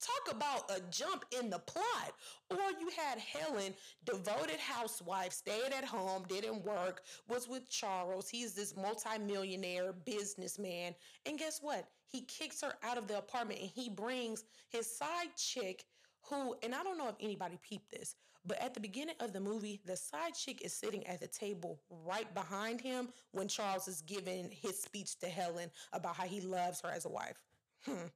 talk 0.00 0.34
about 0.34 0.70
a 0.70 0.80
jump 0.90 1.24
in 1.38 1.50
the 1.50 1.58
plot. 1.58 2.12
Or 2.50 2.58
you 2.80 2.90
had 2.96 3.18
Helen, 3.18 3.74
devoted 4.04 4.58
housewife, 4.58 5.32
stayed 5.32 5.72
at 5.76 5.84
home, 5.84 6.24
didn't 6.28 6.64
work, 6.64 7.02
was 7.28 7.48
with 7.48 7.68
Charles. 7.68 8.28
He's 8.28 8.54
this 8.54 8.76
multimillionaire 8.76 9.92
businessman. 9.92 10.94
And 11.26 11.38
guess 11.38 11.60
what? 11.62 11.88
He 12.06 12.22
kicks 12.22 12.60
her 12.60 12.74
out 12.82 12.98
of 12.98 13.08
the 13.08 13.18
apartment 13.18 13.60
and 13.60 13.70
he 13.70 13.88
brings 13.88 14.44
his 14.68 14.86
side 14.96 15.34
chick 15.36 15.84
who, 16.28 16.54
and 16.62 16.74
I 16.74 16.82
don't 16.82 16.98
know 16.98 17.08
if 17.08 17.16
anybody 17.20 17.58
peeped 17.62 17.90
this, 17.90 18.16
but 18.46 18.60
at 18.60 18.74
the 18.74 18.80
beginning 18.80 19.16
of 19.20 19.32
the 19.32 19.40
movie, 19.40 19.80
the 19.84 19.96
side 19.96 20.34
chick 20.34 20.62
is 20.62 20.72
sitting 20.72 21.06
at 21.06 21.20
the 21.20 21.26
table 21.26 21.80
right 21.90 22.32
behind 22.34 22.80
him 22.80 23.08
when 23.32 23.48
Charles 23.48 23.88
is 23.88 24.02
giving 24.02 24.50
his 24.50 24.80
speech 24.80 25.18
to 25.20 25.26
Helen 25.26 25.70
about 25.92 26.16
how 26.16 26.24
he 26.24 26.40
loves 26.40 26.80
her 26.82 26.90
as 26.90 27.04
a 27.06 27.08
wife. 27.08 27.42
Hmm. 27.86 28.06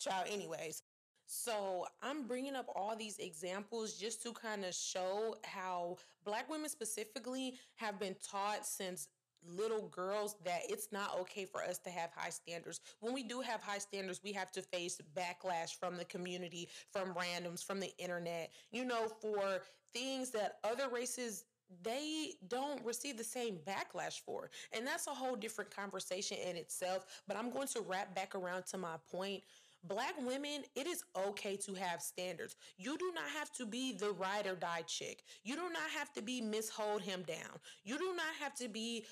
Child, 0.00 0.26
anyways. 0.30 0.82
So 1.26 1.86
I'm 2.02 2.26
bringing 2.26 2.56
up 2.56 2.66
all 2.74 2.96
these 2.96 3.18
examples 3.18 3.94
just 3.94 4.22
to 4.24 4.32
kind 4.32 4.64
of 4.64 4.74
show 4.74 5.36
how 5.44 5.98
Black 6.24 6.50
women 6.50 6.68
specifically 6.68 7.54
have 7.76 8.00
been 8.00 8.16
taught 8.28 8.66
since 8.66 9.08
little 9.46 9.88
girls 9.88 10.36
that 10.44 10.62
it's 10.68 10.88
not 10.90 11.18
okay 11.20 11.44
for 11.44 11.62
us 11.62 11.78
to 11.78 11.90
have 11.90 12.10
high 12.16 12.30
standards. 12.30 12.80
When 13.00 13.14
we 13.14 13.22
do 13.22 13.40
have 13.40 13.62
high 13.62 13.78
standards, 13.78 14.20
we 14.24 14.32
have 14.32 14.50
to 14.52 14.62
face 14.62 15.00
backlash 15.16 15.78
from 15.78 15.96
the 15.96 16.04
community, 16.04 16.68
from 16.92 17.14
randoms, 17.14 17.64
from 17.64 17.78
the 17.78 17.92
internet, 17.98 18.50
you 18.72 18.84
know, 18.84 19.06
for 19.20 19.60
things 19.92 20.30
that 20.30 20.58
other 20.64 20.88
races 20.88 21.44
they 21.82 22.32
don't 22.48 22.84
receive 22.84 23.16
the 23.16 23.24
same 23.24 23.58
backlash 23.66 24.20
for. 24.20 24.50
And 24.72 24.86
that's 24.86 25.06
a 25.06 25.10
whole 25.10 25.36
different 25.36 25.74
conversation 25.74 26.36
in 26.44 26.56
itself, 26.56 27.06
but 27.28 27.36
I'm 27.36 27.50
going 27.50 27.68
to 27.68 27.80
wrap 27.82 28.14
back 28.14 28.34
around 28.34 28.66
to 28.66 28.78
my 28.78 28.96
point 29.10 29.42
Black 29.84 30.14
women, 30.18 30.62
it 30.76 30.86
is 30.86 31.02
okay 31.16 31.56
to 31.56 31.74
have 31.74 32.02
standards. 32.02 32.56
You 32.76 32.98
do 32.98 33.12
not 33.14 33.28
have 33.38 33.50
to 33.52 33.66
be 33.66 33.92
the 33.92 34.12
ride 34.12 34.46
or 34.46 34.54
die 34.54 34.82
chick. 34.86 35.22
You 35.42 35.56
do 35.56 35.62
not 35.62 35.90
have 35.96 36.12
to 36.14 36.22
be 36.22 36.40
Miss 36.40 36.68
Hold 36.68 37.02
Him 37.02 37.22
Down. 37.26 37.58
You 37.84 37.98
do 37.98 38.12
not 38.14 38.34
have 38.40 38.54
to 38.56 38.68
be, 38.68 39.06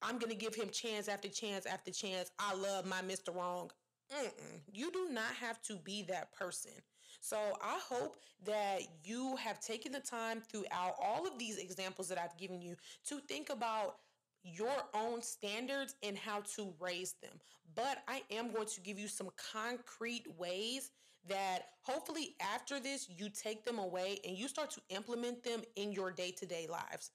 I'm 0.00 0.18
going 0.18 0.32
to 0.32 0.38
give 0.38 0.54
him 0.54 0.70
chance 0.70 1.08
after 1.08 1.28
chance 1.28 1.66
after 1.66 1.90
chance. 1.90 2.30
I 2.38 2.54
love 2.54 2.86
my 2.86 3.02
Mr. 3.02 3.34
Wrong. 3.34 3.70
Mm-mm. 4.12 4.60
You 4.72 4.90
do 4.92 5.08
not 5.10 5.34
have 5.40 5.60
to 5.62 5.76
be 5.76 6.02
that 6.08 6.32
person. 6.32 6.72
So 7.20 7.38
I 7.62 7.80
hope 7.88 8.16
that 8.44 8.80
you 9.02 9.36
have 9.36 9.60
taken 9.60 9.92
the 9.92 10.00
time 10.00 10.42
throughout 10.42 10.94
all 11.02 11.26
of 11.26 11.38
these 11.38 11.58
examples 11.58 12.08
that 12.08 12.18
I've 12.18 12.36
given 12.36 12.60
you 12.60 12.76
to 13.08 13.18
think 13.20 13.50
about 13.50 13.96
your 14.44 14.84
own 14.94 15.22
standards 15.22 15.96
and 16.04 16.18
how 16.18 16.42
to 16.56 16.74
raise 16.80 17.14
them. 17.22 17.40
But 17.74 17.98
I 18.08 18.22
am 18.30 18.52
going 18.52 18.68
to 18.68 18.80
give 18.82 18.98
you 18.98 19.08
some 19.08 19.30
concrete 19.52 20.26
ways 20.38 20.92
that 21.28 21.62
hopefully 21.82 22.36
after 22.40 22.80
this, 22.80 23.08
you 23.10 23.30
take 23.30 23.64
them 23.64 23.78
away 23.78 24.20
and 24.26 24.36
you 24.38 24.48
start 24.48 24.70
to 24.72 24.82
implement 24.90 25.44
them 25.44 25.62
in 25.76 25.92
your 25.92 26.12
day 26.12 26.32
to 26.32 26.46
day 26.46 26.66
lives. 26.70 27.12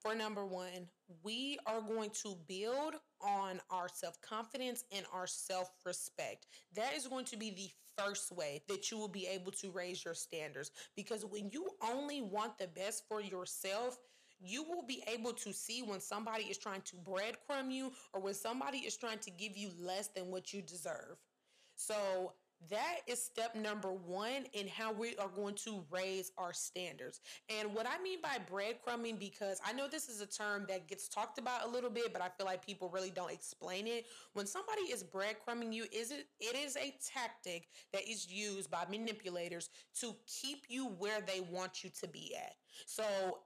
for 0.00 0.14
number 0.14 0.44
one, 0.44 0.88
we 1.22 1.58
are 1.66 1.80
going 1.80 2.10
to 2.10 2.36
build 2.48 2.94
on 3.20 3.60
our 3.70 3.88
self 3.88 4.20
confidence 4.20 4.84
and 4.92 5.06
our 5.12 5.26
self 5.26 5.70
respect. 5.86 6.46
That 6.74 6.94
is 6.94 7.06
going 7.06 7.26
to 7.26 7.36
be 7.36 7.50
the 7.50 7.70
first 8.02 8.32
way 8.32 8.62
that 8.68 8.90
you 8.90 8.98
will 8.98 9.08
be 9.08 9.26
able 9.28 9.52
to 9.52 9.70
raise 9.70 10.04
your 10.04 10.14
standards. 10.14 10.72
Because 10.96 11.24
when 11.24 11.50
you 11.52 11.68
only 11.82 12.22
want 12.22 12.58
the 12.58 12.68
best 12.68 13.04
for 13.08 13.20
yourself, 13.20 13.98
you 14.44 14.62
will 14.64 14.82
be 14.82 15.02
able 15.06 15.32
to 15.32 15.52
see 15.52 15.82
when 15.82 16.00
somebody 16.00 16.44
is 16.44 16.58
trying 16.58 16.82
to 16.82 16.96
breadcrumb 16.96 17.72
you 17.72 17.92
or 18.12 18.20
when 18.20 18.34
somebody 18.34 18.78
is 18.78 18.96
trying 18.96 19.18
to 19.20 19.30
give 19.30 19.56
you 19.56 19.70
less 19.80 20.08
than 20.08 20.30
what 20.30 20.52
you 20.52 20.62
deserve. 20.62 21.16
So, 21.76 22.32
that 22.70 22.98
is 23.06 23.22
step 23.22 23.54
number 23.54 23.92
one 23.92 24.46
in 24.52 24.68
how 24.68 24.92
we 24.92 25.16
are 25.16 25.28
going 25.28 25.54
to 25.54 25.82
raise 25.90 26.32
our 26.38 26.52
standards. 26.52 27.20
And 27.48 27.74
what 27.74 27.86
I 27.86 28.00
mean 28.02 28.18
by 28.22 28.38
breadcrumbing, 28.50 29.18
because 29.18 29.60
I 29.64 29.72
know 29.72 29.88
this 29.88 30.08
is 30.08 30.20
a 30.20 30.26
term 30.26 30.66
that 30.68 30.86
gets 30.86 31.08
talked 31.08 31.38
about 31.38 31.64
a 31.64 31.68
little 31.68 31.90
bit, 31.90 32.12
but 32.12 32.22
I 32.22 32.28
feel 32.28 32.46
like 32.46 32.64
people 32.64 32.88
really 32.88 33.10
don't 33.10 33.32
explain 33.32 33.86
it. 33.86 34.06
When 34.34 34.46
somebody 34.46 34.82
is 34.82 35.02
breadcrumbing 35.02 35.72
you, 35.72 35.86
is 35.92 36.10
it 36.10 36.26
it 36.40 36.56
is 36.56 36.76
a 36.76 36.94
tactic 37.12 37.68
that 37.92 38.08
is 38.08 38.30
used 38.30 38.70
by 38.70 38.84
manipulators 38.90 39.70
to 40.00 40.14
keep 40.26 40.64
you 40.68 40.86
where 40.98 41.20
they 41.20 41.40
want 41.40 41.82
you 41.82 41.90
to 42.00 42.08
be 42.08 42.34
at. 42.36 42.54
So 42.86 43.38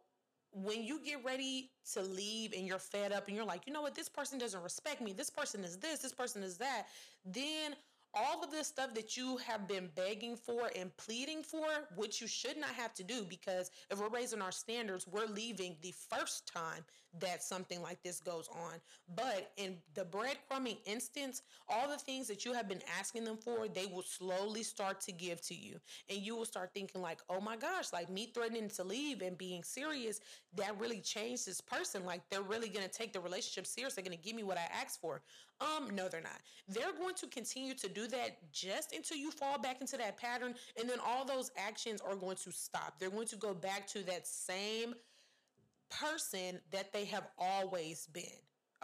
when 0.52 0.84
you 0.84 1.00
get 1.04 1.24
ready 1.24 1.70
to 1.92 2.02
leave 2.02 2.52
and 2.52 2.66
you're 2.66 2.78
fed 2.78 3.12
up 3.12 3.28
and 3.28 3.36
you're 3.36 3.44
like, 3.44 3.66
you 3.66 3.72
know 3.72 3.82
what, 3.82 3.94
this 3.94 4.08
person 4.08 4.38
doesn't 4.38 4.62
respect 4.62 5.00
me, 5.00 5.12
this 5.12 5.30
person 5.30 5.64
is 5.64 5.78
this, 5.78 6.00
this 6.00 6.12
person 6.12 6.42
is 6.42 6.56
that, 6.58 6.86
then 7.24 7.74
all 8.14 8.42
of 8.42 8.50
this 8.50 8.66
stuff 8.66 8.94
that 8.94 9.16
you 9.16 9.36
have 9.36 9.68
been 9.68 9.90
begging 9.94 10.36
for 10.36 10.70
and 10.74 10.96
pleading 10.96 11.42
for, 11.42 11.66
which 11.96 12.20
you 12.20 12.26
should 12.26 12.56
not 12.56 12.70
have 12.70 12.94
to 12.94 13.04
do 13.04 13.24
because 13.28 13.70
if 13.90 14.00
we're 14.00 14.08
raising 14.08 14.40
our 14.40 14.52
standards, 14.52 15.06
we're 15.06 15.26
leaving 15.26 15.76
the 15.82 15.92
first 16.10 16.50
time 16.50 16.82
that 17.20 17.42
something 17.42 17.82
like 17.82 18.02
this 18.02 18.20
goes 18.20 18.48
on. 18.48 18.74
But 19.14 19.52
in 19.56 19.76
the 19.94 20.04
breadcrumbing 20.04 20.78
instance, 20.84 21.42
all 21.68 21.88
the 21.88 21.96
things 21.96 22.26
that 22.28 22.44
you 22.44 22.52
have 22.52 22.68
been 22.68 22.82
asking 22.98 23.24
them 23.24 23.36
for, 23.36 23.68
they 23.68 23.86
will 23.86 24.02
slowly 24.02 24.62
start 24.62 25.00
to 25.02 25.12
give 25.12 25.40
to 25.42 25.54
you. 25.54 25.78
And 26.08 26.18
you 26.18 26.36
will 26.36 26.44
start 26.44 26.70
thinking, 26.74 27.00
like, 27.00 27.20
oh 27.28 27.40
my 27.40 27.56
gosh, 27.56 27.92
like 27.92 28.10
me 28.10 28.30
threatening 28.32 28.68
to 28.70 28.84
leave 28.84 29.22
and 29.22 29.36
being 29.36 29.62
serious, 29.62 30.20
that 30.56 30.78
really 30.80 31.00
changed 31.00 31.46
this 31.46 31.60
person. 31.60 32.04
Like 32.04 32.22
they're 32.30 32.42
really 32.42 32.68
gonna 32.68 32.88
take 32.88 33.12
the 33.12 33.20
relationship 33.20 33.66
serious. 33.66 33.94
They're 33.94 34.04
gonna 34.04 34.16
give 34.16 34.34
me 34.34 34.42
what 34.42 34.58
I 34.58 34.68
asked 34.82 35.00
for. 35.00 35.22
Um, 35.60 35.94
no, 35.94 36.08
they're 36.08 36.20
not. 36.20 36.40
They're 36.68 36.92
going 36.92 37.14
to 37.14 37.26
continue 37.26 37.74
to 37.74 37.88
do 37.88 38.06
that 38.08 38.52
just 38.52 38.94
until 38.94 39.16
you 39.16 39.30
fall 39.30 39.58
back 39.58 39.80
into 39.80 39.96
that 39.96 40.18
pattern, 40.18 40.54
and 40.78 40.88
then 40.88 40.98
all 41.04 41.24
those 41.24 41.50
actions 41.56 42.00
are 42.00 42.14
going 42.14 42.36
to 42.36 42.52
stop. 42.52 42.98
They're 42.98 43.10
going 43.10 43.28
to 43.28 43.36
go 43.36 43.54
back 43.54 43.86
to 43.88 44.04
that 44.06 44.26
same 44.26 44.94
person 45.90 46.60
that 46.70 46.92
they 46.92 47.04
have 47.06 47.28
always 47.38 48.06
been. 48.08 48.24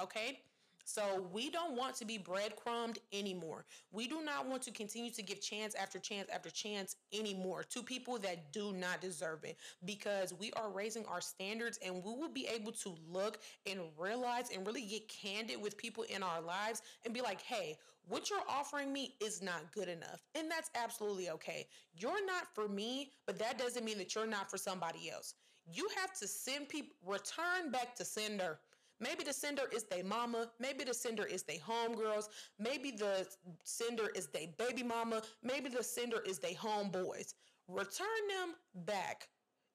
Okay? 0.00 0.40
So 0.84 1.26
we 1.32 1.48
don't 1.48 1.76
want 1.76 1.94
to 1.96 2.04
be 2.04 2.18
breadcrumbed 2.18 2.98
anymore. 3.12 3.64
We 3.92 4.08
do 4.08 4.22
not 4.22 4.48
want 4.48 4.62
to 4.62 4.72
continue 4.72 5.10
to 5.12 5.22
give 5.22 5.40
chance 5.40 5.74
after 5.74 5.98
chance 5.98 6.28
after 6.32 6.50
chance 6.50 6.96
anymore 7.12 7.62
to 7.70 7.82
people 7.82 8.18
that 8.18 8.52
do 8.52 8.72
not 8.72 9.00
deserve 9.00 9.44
it 9.44 9.58
because 9.84 10.34
we 10.34 10.52
are 10.54 10.70
raising 10.70 11.06
our 11.06 11.20
standards 11.20 11.78
and 11.84 11.94
we 11.94 12.12
will 12.12 12.28
be 12.28 12.48
able 12.48 12.72
to 12.72 12.94
look 13.08 13.38
and 13.64 13.80
realize 13.96 14.50
and 14.54 14.66
really 14.66 14.82
get 14.82 15.08
candid 15.08 15.62
with 15.62 15.76
people 15.76 16.04
in 16.04 16.22
our 16.22 16.40
lives 16.40 16.82
and 17.04 17.14
be 17.14 17.20
like, 17.20 17.42
hey, 17.42 17.78
what 18.08 18.28
you're 18.28 18.40
offering 18.48 18.92
me 18.92 19.14
is 19.20 19.40
not 19.40 19.70
good 19.72 19.88
enough. 19.88 20.22
And 20.34 20.50
that's 20.50 20.70
absolutely 20.74 21.30
okay. 21.30 21.68
You're 21.94 22.26
not 22.26 22.52
for 22.54 22.68
me, 22.68 23.12
but 23.26 23.38
that 23.38 23.58
doesn't 23.58 23.84
mean 23.84 23.98
that 23.98 24.14
you're 24.14 24.26
not 24.26 24.50
for 24.50 24.58
somebody 24.58 25.10
else. 25.10 25.34
You 25.70 25.88
have 26.00 26.12
to 26.18 26.26
send 26.26 26.68
people, 26.68 26.94
return 27.04 27.70
back 27.70 27.94
to 27.96 28.04
sender 28.04 28.58
Maybe 29.02 29.24
the 29.24 29.32
sender 29.32 29.64
is 29.74 29.82
their 29.82 30.04
mama. 30.04 30.46
Maybe 30.60 30.84
the 30.84 30.94
sender 30.94 31.24
is 31.24 31.42
their 31.42 31.56
homegirls. 31.56 32.28
Maybe 32.60 32.92
the 32.92 33.26
sender 33.64 34.08
is 34.14 34.28
their 34.28 34.46
baby 34.56 34.84
mama. 34.84 35.22
Maybe 35.42 35.68
the 35.68 35.82
sender 35.82 36.20
is 36.24 36.38
their 36.38 36.54
homeboys. 36.54 37.34
Return 37.66 38.06
them 38.28 38.54
back. 38.86 39.28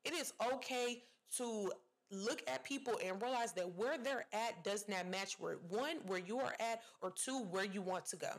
It 0.05 0.13
is 0.13 0.31
okay 0.53 1.03
to 1.37 1.69
look 2.09 2.41
at 2.47 2.63
people 2.63 2.97
and 3.03 3.21
realize 3.21 3.51
that 3.53 3.75
where 3.75 3.97
they're 3.97 4.27
at 4.31 4.63
does 4.63 4.87
not 4.87 5.09
match 5.09 5.37
where 5.39 5.57
one, 5.67 5.97
where 6.05 6.19
you 6.19 6.39
are 6.39 6.53
at, 6.61 6.83
or 7.01 7.11
two, 7.11 7.39
where 7.51 7.65
you 7.65 7.81
want 7.81 8.05
to 8.05 8.15
go. 8.15 8.31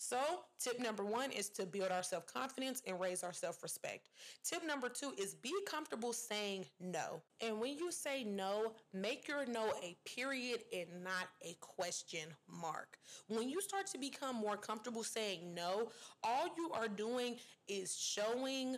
So, 0.00 0.20
tip 0.60 0.78
number 0.78 1.04
one 1.04 1.32
is 1.32 1.48
to 1.50 1.66
build 1.66 1.90
our 1.90 2.04
self 2.04 2.24
confidence 2.32 2.82
and 2.86 3.00
raise 3.00 3.24
our 3.24 3.32
self 3.32 3.64
respect. 3.64 4.10
Tip 4.44 4.64
number 4.64 4.88
two 4.88 5.12
is 5.18 5.34
be 5.34 5.52
comfortable 5.66 6.12
saying 6.12 6.66
no. 6.78 7.20
And 7.40 7.58
when 7.58 7.76
you 7.76 7.90
say 7.90 8.22
no, 8.22 8.74
make 8.94 9.26
your 9.26 9.44
no 9.44 9.72
a 9.82 9.96
period 10.06 10.60
and 10.72 11.02
not 11.02 11.26
a 11.42 11.56
question 11.60 12.28
mark. 12.48 12.96
When 13.26 13.48
you 13.48 13.60
start 13.60 13.88
to 13.88 13.98
become 13.98 14.36
more 14.36 14.56
comfortable 14.56 15.02
saying 15.02 15.52
no, 15.52 15.88
all 16.22 16.46
you 16.56 16.70
are 16.72 16.88
doing 16.88 17.34
is 17.66 17.98
showing 17.98 18.76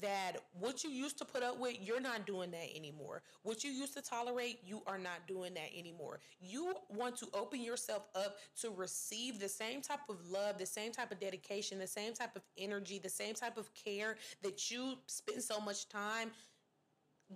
that 0.00 0.38
what 0.58 0.84
you 0.84 0.90
used 0.90 1.18
to 1.18 1.24
put 1.24 1.42
up 1.42 1.58
with, 1.60 1.76
you're 1.80 2.00
not 2.00 2.26
doing 2.26 2.50
that 2.52 2.74
anymore. 2.74 3.22
What 3.42 3.62
you 3.62 3.70
used 3.70 3.94
to 3.94 4.02
tolerate, 4.02 4.60
you 4.64 4.82
are 4.86 4.98
not 4.98 5.26
doing 5.28 5.52
that 5.54 5.68
anymore. 5.76 6.20
You 6.40 6.74
want 6.88 7.16
to 7.18 7.26
open 7.34 7.62
yourself 7.62 8.08
up 8.14 8.38
to 8.62 8.70
receive 8.70 9.38
the 9.38 9.48
same 9.48 9.82
type 9.82 10.00
of 10.08 10.16
love, 10.30 10.56
the 10.58 10.66
same 10.66 10.92
type 10.92 11.12
of 11.12 11.20
dedication, 11.20 11.78
the 11.78 11.86
same 11.86 12.14
type 12.14 12.34
of 12.36 12.42
energy, 12.56 12.98
the 12.98 13.10
same 13.10 13.34
type 13.34 13.58
of 13.58 13.70
care 13.74 14.16
that 14.42 14.70
you 14.70 14.94
spend 15.06 15.42
so 15.42 15.60
much 15.60 15.88
time 15.88 16.30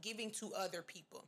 giving 0.00 0.30
to 0.30 0.52
other 0.58 0.82
people. 0.82 1.26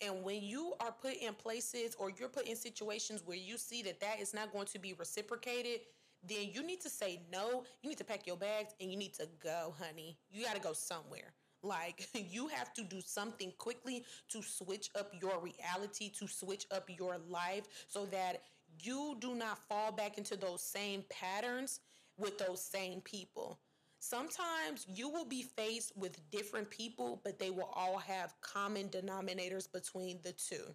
And 0.00 0.22
when 0.22 0.42
you 0.42 0.74
are 0.80 0.92
put 0.92 1.14
in 1.14 1.34
places 1.34 1.96
or 1.98 2.10
you're 2.10 2.28
put 2.28 2.46
in 2.46 2.56
situations 2.56 3.22
where 3.24 3.36
you 3.36 3.56
see 3.56 3.82
that 3.82 4.00
that 4.00 4.20
is 4.20 4.32
not 4.32 4.52
going 4.52 4.66
to 4.66 4.78
be 4.78 4.92
reciprocated, 4.92 5.80
then 6.26 6.48
you 6.52 6.62
need 6.62 6.80
to 6.82 6.90
say 6.90 7.22
no. 7.30 7.64
You 7.82 7.88
need 7.88 7.98
to 7.98 8.04
pack 8.04 8.26
your 8.26 8.36
bags 8.36 8.74
and 8.80 8.90
you 8.90 8.96
need 8.96 9.14
to 9.14 9.28
go, 9.42 9.74
honey. 9.78 10.18
You 10.30 10.44
got 10.44 10.56
to 10.56 10.60
go 10.60 10.72
somewhere. 10.72 11.32
Like, 11.62 12.08
you 12.14 12.48
have 12.48 12.72
to 12.74 12.82
do 12.82 13.00
something 13.00 13.52
quickly 13.58 14.04
to 14.30 14.42
switch 14.42 14.90
up 14.98 15.12
your 15.20 15.40
reality, 15.40 16.10
to 16.18 16.28
switch 16.28 16.66
up 16.70 16.88
your 16.88 17.18
life 17.28 17.64
so 17.88 18.06
that 18.06 18.42
you 18.80 19.16
do 19.20 19.34
not 19.34 19.58
fall 19.68 19.92
back 19.92 20.18
into 20.18 20.36
those 20.36 20.62
same 20.62 21.04
patterns 21.10 21.80
with 22.16 22.38
those 22.38 22.62
same 22.62 23.00
people. 23.00 23.58
Sometimes 24.00 24.86
you 24.88 25.08
will 25.08 25.24
be 25.24 25.42
faced 25.42 25.96
with 25.96 26.30
different 26.30 26.70
people, 26.70 27.20
but 27.24 27.38
they 27.38 27.50
will 27.50 27.70
all 27.74 27.98
have 27.98 28.34
common 28.40 28.88
denominators 28.88 29.70
between 29.70 30.20
the 30.22 30.32
two. 30.32 30.74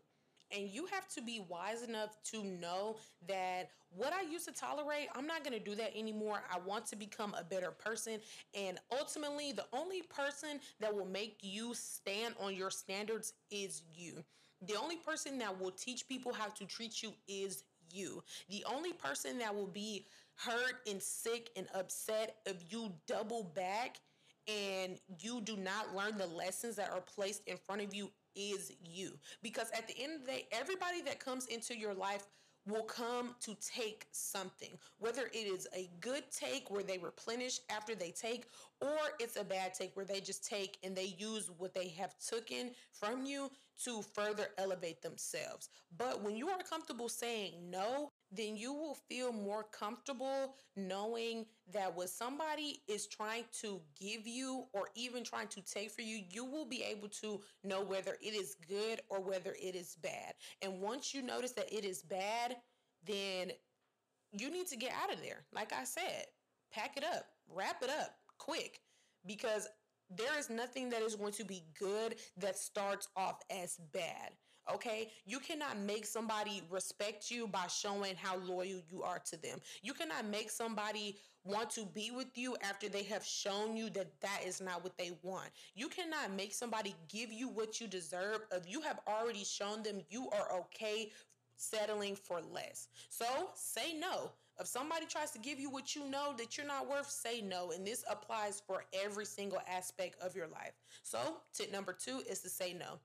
And 0.53 0.69
you 0.69 0.85
have 0.87 1.07
to 1.09 1.21
be 1.21 1.43
wise 1.49 1.81
enough 1.81 2.15
to 2.31 2.43
know 2.43 2.97
that 3.27 3.69
what 3.95 4.13
I 4.13 4.21
used 4.21 4.45
to 4.47 4.53
tolerate, 4.53 5.07
I'm 5.15 5.27
not 5.27 5.43
going 5.43 5.57
to 5.57 5.63
do 5.63 5.75
that 5.75 5.97
anymore. 5.97 6.43
I 6.51 6.59
want 6.59 6.85
to 6.87 6.95
become 6.95 7.35
a 7.37 7.43
better 7.43 7.71
person. 7.71 8.19
And 8.53 8.79
ultimately, 8.91 9.51
the 9.51 9.65
only 9.73 10.03
person 10.03 10.59
that 10.79 10.93
will 10.93 11.05
make 11.05 11.39
you 11.41 11.73
stand 11.73 12.35
on 12.39 12.55
your 12.55 12.69
standards 12.69 13.33
is 13.51 13.81
you. 13.93 14.23
The 14.67 14.75
only 14.75 14.97
person 14.97 15.37
that 15.39 15.59
will 15.59 15.71
teach 15.71 16.07
people 16.07 16.33
how 16.33 16.47
to 16.49 16.65
treat 16.65 17.03
you 17.03 17.13
is 17.27 17.63
you. 17.91 18.23
The 18.49 18.63
only 18.71 18.93
person 18.93 19.37
that 19.39 19.53
will 19.53 19.67
be 19.67 20.05
hurt 20.35 20.75
and 20.89 21.01
sick 21.01 21.49
and 21.55 21.67
upset 21.73 22.37
if 22.45 22.71
you 22.71 22.91
double 23.07 23.43
back 23.43 23.99
and 24.47 24.97
you 25.19 25.41
do 25.41 25.55
not 25.55 25.95
learn 25.95 26.17
the 26.17 26.27
lessons 26.27 26.75
that 26.75 26.91
are 26.91 27.01
placed 27.01 27.47
in 27.47 27.57
front 27.57 27.81
of 27.81 27.93
you 27.93 28.09
is 28.35 28.71
you. 28.83 29.13
Because 29.41 29.69
at 29.77 29.87
the 29.87 29.95
end 30.01 30.13
of 30.15 30.25
the 30.25 30.31
day, 30.31 30.47
everybody 30.51 31.01
that 31.01 31.19
comes 31.19 31.47
into 31.47 31.77
your 31.77 31.93
life 31.93 32.27
will 32.67 32.83
come 32.83 33.35
to 33.41 33.55
take 33.55 34.07
something. 34.11 34.77
Whether 34.99 35.23
it 35.33 35.47
is 35.47 35.67
a 35.75 35.89
good 35.99 36.23
take 36.31 36.71
where 36.71 36.83
they 36.83 36.97
replenish 36.97 37.59
after 37.69 37.93
they 37.93 38.11
take, 38.11 38.45
or 38.81 38.97
it's 39.19 39.35
a 39.35 39.43
bad 39.43 39.73
take 39.73 39.95
where 39.95 40.05
they 40.05 40.21
just 40.21 40.47
take 40.47 40.77
and 40.83 40.95
they 40.95 41.15
use 41.17 41.51
what 41.57 41.73
they 41.73 41.89
have 41.89 42.15
taken 42.19 42.71
from 42.91 43.25
you 43.25 43.49
to 43.83 44.01
further 44.01 44.47
elevate 44.57 45.01
themselves. 45.01 45.69
But 45.97 46.23
when 46.23 46.37
you 46.37 46.49
are 46.49 46.59
comfortable 46.59 47.09
saying 47.09 47.53
no, 47.69 48.11
then 48.35 48.57
you 48.57 48.73
will 48.73 48.95
feel 48.95 49.31
more 49.31 49.63
comfortable 49.71 50.55
knowing 50.75 51.45
that 51.71 51.95
what 51.95 52.09
somebody 52.09 52.81
is 52.87 53.07
trying 53.07 53.45
to 53.61 53.81
give 53.99 54.25
you 54.25 54.65
or 54.73 54.87
even 54.95 55.23
trying 55.23 55.47
to 55.49 55.61
take 55.61 55.91
for 55.91 56.01
you, 56.01 56.21
you 56.29 56.43
will 56.43 56.65
be 56.65 56.83
able 56.83 57.07
to 57.07 57.39
know 57.63 57.83
whether 57.83 58.17
it 58.21 58.33
is 58.33 58.55
good 58.67 59.01
or 59.09 59.21
whether 59.21 59.55
it 59.61 59.75
is 59.75 59.95
bad. 60.01 60.33
And 60.61 60.81
once 60.81 61.13
you 61.13 61.21
notice 61.21 61.51
that 61.53 61.71
it 61.71 61.85
is 61.85 62.01
bad, 62.01 62.55
then 63.05 63.51
you 64.31 64.49
need 64.49 64.67
to 64.67 64.77
get 64.77 64.93
out 65.01 65.13
of 65.13 65.21
there. 65.21 65.45
Like 65.53 65.73
I 65.73 65.83
said, 65.83 66.25
pack 66.71 66.97
it 66.97 67.03
up, 67.03 67.25
wrap 67.47 67.83
it 67.83 67.89
up 67.89 68.15
quick 68.37 68.79
because 69.25 69.67
there 70.09 70.37
is 70.37 70.49
nothing 70.49 70.89
that 70.89 71.01
is 71.01 71.15
going 71.15 71.33
to 71.33 71.45
be 71.45 71.63
good 71.79 72.15
that 72.37 72.57
starts 72.57 73.07
off 73.15 73.39
as 73.49 73.77
bad. 73.93 74.31
Okay? 74.71 75.09
You 75.25 75.39
cannot 75.39 75.79
make 75.79 76.05
somebody 76.05 76.61
respect 76.69 77.31
you 77.31 77.47
by 77.47 77.67
showing 77.67 78.15
how 78.15 78.37
loyal 78.37 78.81
you 78.89 79.03
are 79.03 79.21
to 79.29 79.41
them. 79.41 79.59
You 79.81 79.93
cannot 79.93 80.25
make 80.25 80.51
somebody 80.51 81.17
want 81.45 81.69
to 81.71 81.85
be 81.85 82.11
with 82.11 82.37
you 82.37 82.55
after 82.61 82.87
they 82.87 83.03
have 83.03 83.25
shown 83.25 83.75
you 83.75 83.89
that 83.89 84.21
that 84.21 84.41
is 84.45 84.61
not 84.61 84.83
what 84.83 84.97
they 84.97 85.11
want. 85.21 85.49
You 85.75 85.89
cannot 85.89 86.31
make 86.31 86.53
somebody 86.53 86.95
give 87.09 87.31
you 87.31 87.49
what 87.49 87.81
you 87.81 87.87
deserve 87.87 88.41
if 88.51 88.69
you 88.69 88.81
have 88.81 88.99
already 89.07 89.43
shown 89.43 89.83
them 89.83 90.01
you 90.09 90.29
are 90.29 90.59
okay 90.59 91.11
settling 91.57 92.15
for 92.15 92.41
less. 92.53 92.87
So 93.09 93.25
say 93.55 93.93
no. 93.99 94.31
If 94.59 94.67
somebody 94.67 95.05
tries 95.07 95.31
to 95.31 95.39
give 95.39 95.59
you 95.59 95.69
what 95.69 95.95
you 95.95 96.07
know 96.09 96.33
that 96.37 96.57
you're 96.57 96.67
not 96.67 96.87
worth, 96.87 97.09
say 97.09 97.41
no. 97.41 97.71
And 97.71 97.85
this 97.85 98.03
applies 98.09 98.61
for 98.65 98.85
every 98.93 99.25
single 99.25 99.59
aspect 99.67 100.21
of 100.21 100.35
your 100.35 100.47
life. 100.47 100.73
So, 101.01 101.17
tip 101.53 101.71
number 101.71 101.91
two 101.91 102.21
is 102.29 102.39
to 102.41 102.49
say 102.49 102.71
no. 102.73 102.99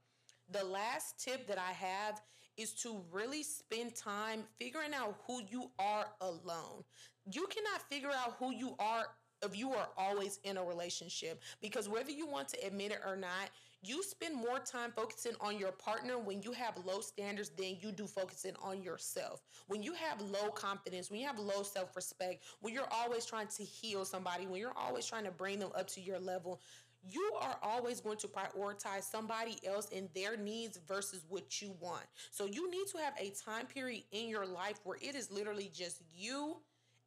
The 0.50 0.64
last 0.64 1.22
tip 1.22 1.46
that 1.48 1.58
I 1.58 1.72
have 1.72 2.20
is 2.56 2.72
to 2.82 3.00
really 3.12 3.42
spend 3.42 3.94
time 3.94 4.44
figuring 4.58 4.94
out 4.94 5.16
who 5.26 5.42
you 5.48 5.70
are 5.78 6.06
alone. 6.20 6.84
You 7.30 7.46
cannot 7.48 7.82
figure 7.88 8.10
out 8.10 8.36
who 8.38 8.52
you 8.52 8.74
are 8.78 9.06
if 9.44 9.56
you 9.56 9.72
are 9.72 9.88
always 9.96 10.40
in 10.44 10.56
a 10.56 10.64
relationship 10.64 11.42
because 11.60 11.88
whether 11.88 12.10
you 12.10 12.26
want 12.26 12.48
to 12.48 12.66
admit 12.66 12.90
it 12.92 13.00
or 13.06 13.16
not, 13.16 13.50
you 13.82 14.02
spend 14.02 14.34
more 14.34 14.58
time 14.58 14.90
focusing 14.90 15.34
on 15.40 15.56
your 15.56 15.70
partner 15.70 16.18
when 16.18 16.42
you 16.42 16.50
have 16.50 16.74
low 16.84 17.00
standards 17.00 17.50
than 17.50 17.76
you 17.80 17.92
do 17.92 18.08
focusing 18.08 18.54
on 18.60 18.82
yourself. 18.82 19.42
When 19.68 19.84
you 19.84 19.92
have 19.94 20.20
low 20.20 20.50
confidence, 20.50 21.10
when 21.10 21.20
you 21.20 21.26
have 21.28 21.38
low 21.38 21.62
self 21.62 21.94
respect, 21.94 22.42
when 22.60 22.74
you're 22.74 22.88
always 22.90 23.24
trying 23.24 23.46
to 23.46 23.62
heal 23.62 24.04
somebody, 24.04 24.46
when 24.48 24.60
you're 24.60 24.76
always 24.76 25.06
trying 25.06 25.24
to 25.24 25.30
bring 25.30 25.60
them 25.60 25.70
up 25.76 25.86
to 25.90 26.00
your 26.00 26.18
level, 26.18 26.60
you 27.02 27.32
are 27.40 27.58
always 27.62 28.00
going 28.00 28.18
to 28.18 28.28
prioritize 28.28 29.04
somebody 29.04 29.56
else 29.66 29.88
and 29.94 30.08
their 30.14 30.36
needs 30.36 30.78
versus 30.86 31.24
what 31.28 31.60
you 31.60 31.74
want. 31.80 32.04
So 32.30 32.46
you 32.46 32.70
need 32.70 32.86
to 32.92 32.98
have 32.98 33.14
a 33.18 33.32
time 33.44 33.66
period 33.66 34.04
in 34.12 34.28
your 34.28 34.46
life 34.46 34.80
where 34.84 34.98
it 35.00 35.14
is 35.14 35.30
literally 35.30 35.70
just 35.72 36.02
you 36.14 36.56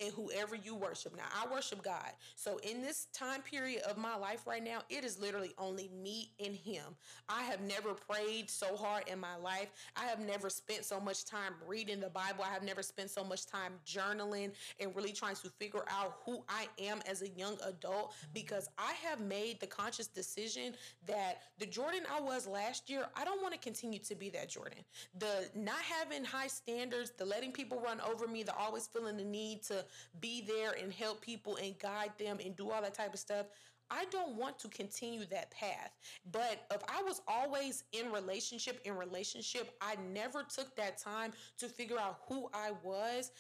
and 0.02 0.12
whoever 0.14 0.56
you 0.56 0.76
worship. 0.76 1.16
Now, 1.16 1.26
I 1.34 1.52
worship 1.52 1.84
God. 1.84 2.12
So, 2.36 2.58
in 2.58 2.82
this 2.82 3.08
time 3.14 3.42
period 3.42 3.84
of 3.84 3.98
my 3.98 4.16
life 4.16 4.48
right 4.48 4.64
now, 4.64 4.80
it 4.90 5.04
is 5.04 5.20
literally 5.20 5.54
only 5.58 5.90
me 6.02 6.32
and 6.44 6.56
Him. 6.56 6.84
I 7.30 7.44
have 7.44 7.62
never 7.62 7.94
prayed 7.94 8.50
so 8.50 8.76
hard 8.76 9.08
in 9.08 9.20
my 9.20 9.36
life. 9.36 9.70
I 9.96 10.06
have 10.06 10.20
never 10.20 10.50
spent 10.50 10.86
so 10.86 11.00
much 11.00 11.26
time 11.26 11.54
reading 11.68 12.00
the 12.00 12.10
Bible. 12.10 12.44
I 12.44 12.54
have 12.54 12.64
never 12.64 12.82
spent 12.82 13.10
so 13.10 13.24
much 13.24 13.46
time 13.46 13.74
journaling 13.86 14.52
and 14.80 14.96
really 14.96 15.12
trying 15.12 15.36
to 15.36 15.50
figure 15.50 15.86
out 15.90 16.18
who 16.26 16.44
I 16.50 16.68
am 16.80 17.02
as 17.08 17.22
a 17.22 17.30
young 17.30 17.58
adult 17.66 18.14
because 18.34 18.70
I 18.78 18.94
have 19.08 19.20
made 19.22 19.60
the 19.60 19.68
conscious 19.68 20.08
decision 20.08 20.74
that 21.08 21.42
the 21.60 21.66
Jordan 21.66 22.02
I 22.12 22.20
was 22.20 22.48
last 22.48 22.90
year, 22.90 23.06
I 23.16 23.24
don't 23.24 23.42
want 23.42 23.54
to 23.54 23.60
continue 23.60 24.00
to 24.00 24.16
be 24.16 24.30
that 24.32 24.50
Jordan. 24.50 24.80
The 25.20 25.50
not 25.56 25.82
having 25.82 26.24
high 26.24 26.48
standards, 26.48 27.12
the 27.18 27.26
letting 27.26 27.52
people 27.52 27.80
run 27.80 28.00
over 28.02 28.28
me, 28.28 28.44
the 28.44 28.56
always 28.56 28.88
feeling 28.88 29.18
the 29.18 29.24
need 29.24 29.64
to 29.64 29.86
be 30.20 30.42
there 30.42 30.74
and 30.82 30.92
help 30.92 31.22
people 31.22 31.58
and 31.58 31.78
guide 31.80 32.12
them 32.20 32.38
and 32.44 32.56
do 32.56 32.72
all 32.72 32.82
that 32.82 32.94
type 32.94 33.14
of 33.14 33.20
stuff. 33.20 33.48
I 33.90 34.06
don't 34.06 34.38
want 34.38 34.58
to 34.60 34.70
continue 34.70 35.26
that 35.26 35.52
path. 35.52 35.92
But 36.32 36.66
if 36.74 36.82
I 36.88 37.02
was 37.04 37.22
always 37.28 37.84
in 37.92 38.12
relationship 38.12 38.80
in 38.86 38.96
relationship, 38.96 39.76
I 39.82 39.98
never 40.14 40.44
took 40.44 40.76
that 40.78 40.98
time 40.98 41.34
to 41.58 41.68
figure 41.68 42.00
out 42.00 42.20
who 42.28 42.50
I 42.54 42.72
was 42.84 43.32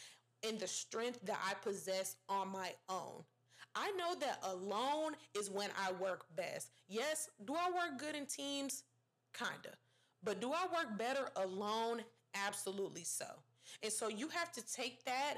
and 0.48 0.60
the 0.60 0.68
strength 0.68 1.20
that 1.24 1.40
I 1.48 1.54
possess 1.54 2.18
on 2.28 2.50
my 2.50 2.72
own. 2.90 3.24
I 3.76 3.92
know 3.92 4.16
that 4.20 4.40
alone 4.44 5.14
is 5.34 5.50
when 5.50 5.70
I 5.82 5.94
work 5.94 6.26
best. 6.36 6.72
Yes, 6.90 7.30
do 7.46 7.54
I 7.54 7.72
work 7.72 8.00
good 8.00 8.16
in 8.16 8.26
teams? 8.26 8.84
Kinda. 9.34 9.78
But 10.24 10.42
do 10.42 10.52
I 10.52 10.68
work 10.74 10.98
better 10.98 11.30
alone? 11.38 12.02
Absolutely 12.36 13.04
so. 13.04 13.26
And 13.82 13.92
so 13.92 14.10
you 14.10 14.28
have 14.30 14.52
to 14.54 14.74
take 14.74 15.06
that 15.06 15.38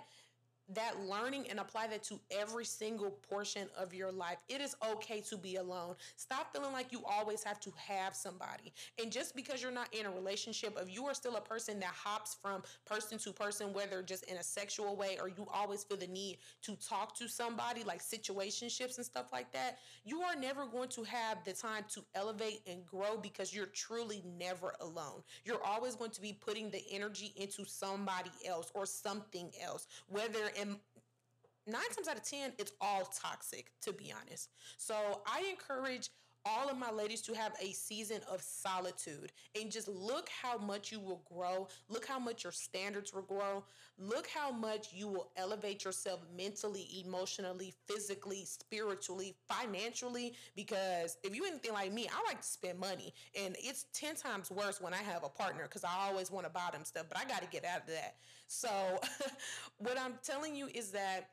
that 0.70 1.00
learning 1.02 1.46
and 1.50 1.60
apply 1.60 1.88
that 1.88 2.04
to 2.04 2.20
every 2.32 2.66
single 2.66 3.12
portion 3.12 3.68
of 3.78 3.94
your 3.94 4.12
life. 4.12 4.38
It 4.48 4.62
is 4.62 4.76
okay 4.94 5.22
to 5.22 5.38
be 5.38 5.58
alone. 5.58 5.96
Stop 6.16 6.54
feeling 6.54 6.72
like 6.72 6.92
you 6.92 7.04
always 7.06 7.44
have 7.44 7.60
to 7.62 7.72
have 7.76 8.16
somebody. 8.16 8.74
And 9.02 9.12
just 9.12 9.36
because 9.36 9.62
you're 9.62 9.72
not 9.72 9.94
in 9.94 10.06
a 10.06 10.12
relationship, 10.12 10.78
if 10.82 10.94
you 10.94 11.06
are 11.06 11.14
still 11.14 11.36
a 11.36 11.42
person 11.42 11.80
that 11.82 11.90
hops 11.90 12.38
from 12.42 12.64
person 12.86 13.18
to 13.20 13.34
person, 13.34 13.74
whether 13.74 14.02
just 14.02 14.24
in 14.24 14.38
a 14.38 14.44
sexual 14.44 14.96
way 14.96 15.18
or 15.22 15.28
you 15.28 15.48
always 15.54 15.84
feel 15.84 15.98
the 15.98 16.08
need 16.08 16.38
to 16.62 16.76
talk 16.78 17.16
to 17.18 17.28
somebody, 17.28 17.84
like 17.84 18.02
situationships 18.02 18.98
and 18.98 19.06
stuff 19.06 19.28
like 19.34 19.52
that, 19.52 19.80
you 20.06 20.22
are 20.22 20.36
never 20.36 20.66
going 20.66 20.90
to 20.90 21.04
have 21.04 21.44
the 21.44 21.54
time 21.54 21.84
to 21.94 22.02
elevate 22.16 22.62
and 22.68 22.86
grow 22.86 23.18
because 23.18 23.54
you're 23.54 23.66
truly 23.68 24.24
never 24.38 24.74
alone. 24.80 25.22
You're 25.44 25.64
always 25.64 25.96
going 25.96 26.12
to 26.12 26.22
be 26.22 26.34
putting 26.34 26.70
the 26.70 26.84
energy 26.92 27.34
into 27.36 27.66
somebody 27.66 28.32
else 28.48 28.72
or 28.74 28.86
something 28.86 29.52
else, 29.62 29.88
whether 30.08 30.52
and 30.60 30.78
nine 31.68 31.82
times 31.96 32.08
out 32.08 32.18
of 32.18 32.24
10, 32.24 32.54
it's 32.58 32.74
all 32.82 33.06
toxic, 33.06 33.72
to 33.82 33.94
be 33.94 34.14
honest. 34.14 34.50
So 34.78 35.22
I 35.26 35.46
encourage 35.50 36.10
all 36.46 36.70
of 36.70 36.78
my 36.78 36.92
ladies 36.92 37.22
to 37.22 37.34
have 37.34 37.54
a 37.62 37.72
season 37.72 38.20
of 38.30 38.42
solitude 38.42 39.32
and 39.60 39.72
just 39.72 39.88
look 39.88 40.28
how 40.42 40.58
much 40.58 40.92
you 40.92 41.00
will 41.00 41.24
grow. 41.34 41.68
Look 41.88 42.06
how 42.06 42.20
much 42.20 42.44
your 42.44 42.52
standards 42.52 43.14
will 43.14 43.22
grow. 43.22 43.64
Look 43.98 44.28
how 44.28 44.52
much 44.52 44.92
you 44.92 45.08
will 45.08 45.32
elevate 45.38 45.86
yourself 45.86 46.20
mentally, 46.36 46.88
emotionally, 47.06 47.74
physically, 47.88 48.44
spiritually, 48.46 49.36
financially. 49.48 50.34
Because 50.56 51.18
if 51.24 51.34
you 51.36 51.46
anything 51.46 51.74
like 51.74 51.94
me, 51.94 52.10
I 52.10 52.28
like 52.28 52.42
to 52.42 52.48
spend 52.48 52.78
money 52.78 53.14
and 53.40 53.56
it's 53.60 53.86
10 53.94 54.16
times 54.16 54.52
worse 54.52 54.82
when 54.82 54.94
I 54.94 54.98
have 54.98 55.24
a 55.24 55.30
partner 55.30 55.64
because 55.64 55.86
I 55.86 56.10
always 56.10 56.30
want 56.30 56.46
to 56.46 56.52
buy 56.52 56.70
them 56.74 56.84
stuff, 56.84 57.06
but 57.08 57.18
I 57.18 57.24
got 57.24 57.42
to 57.42 57.48
get 57.48 57.64
out 57.64 57.82
of 57.82 57.88
that. 57.88 58.16
So, 58.54 58.70
what 59.80 60.00
I'm 60.00 60.14
telling 60.24 60.56
you 60.56 60.68
is 60.74 60.92
that 60.92 61.30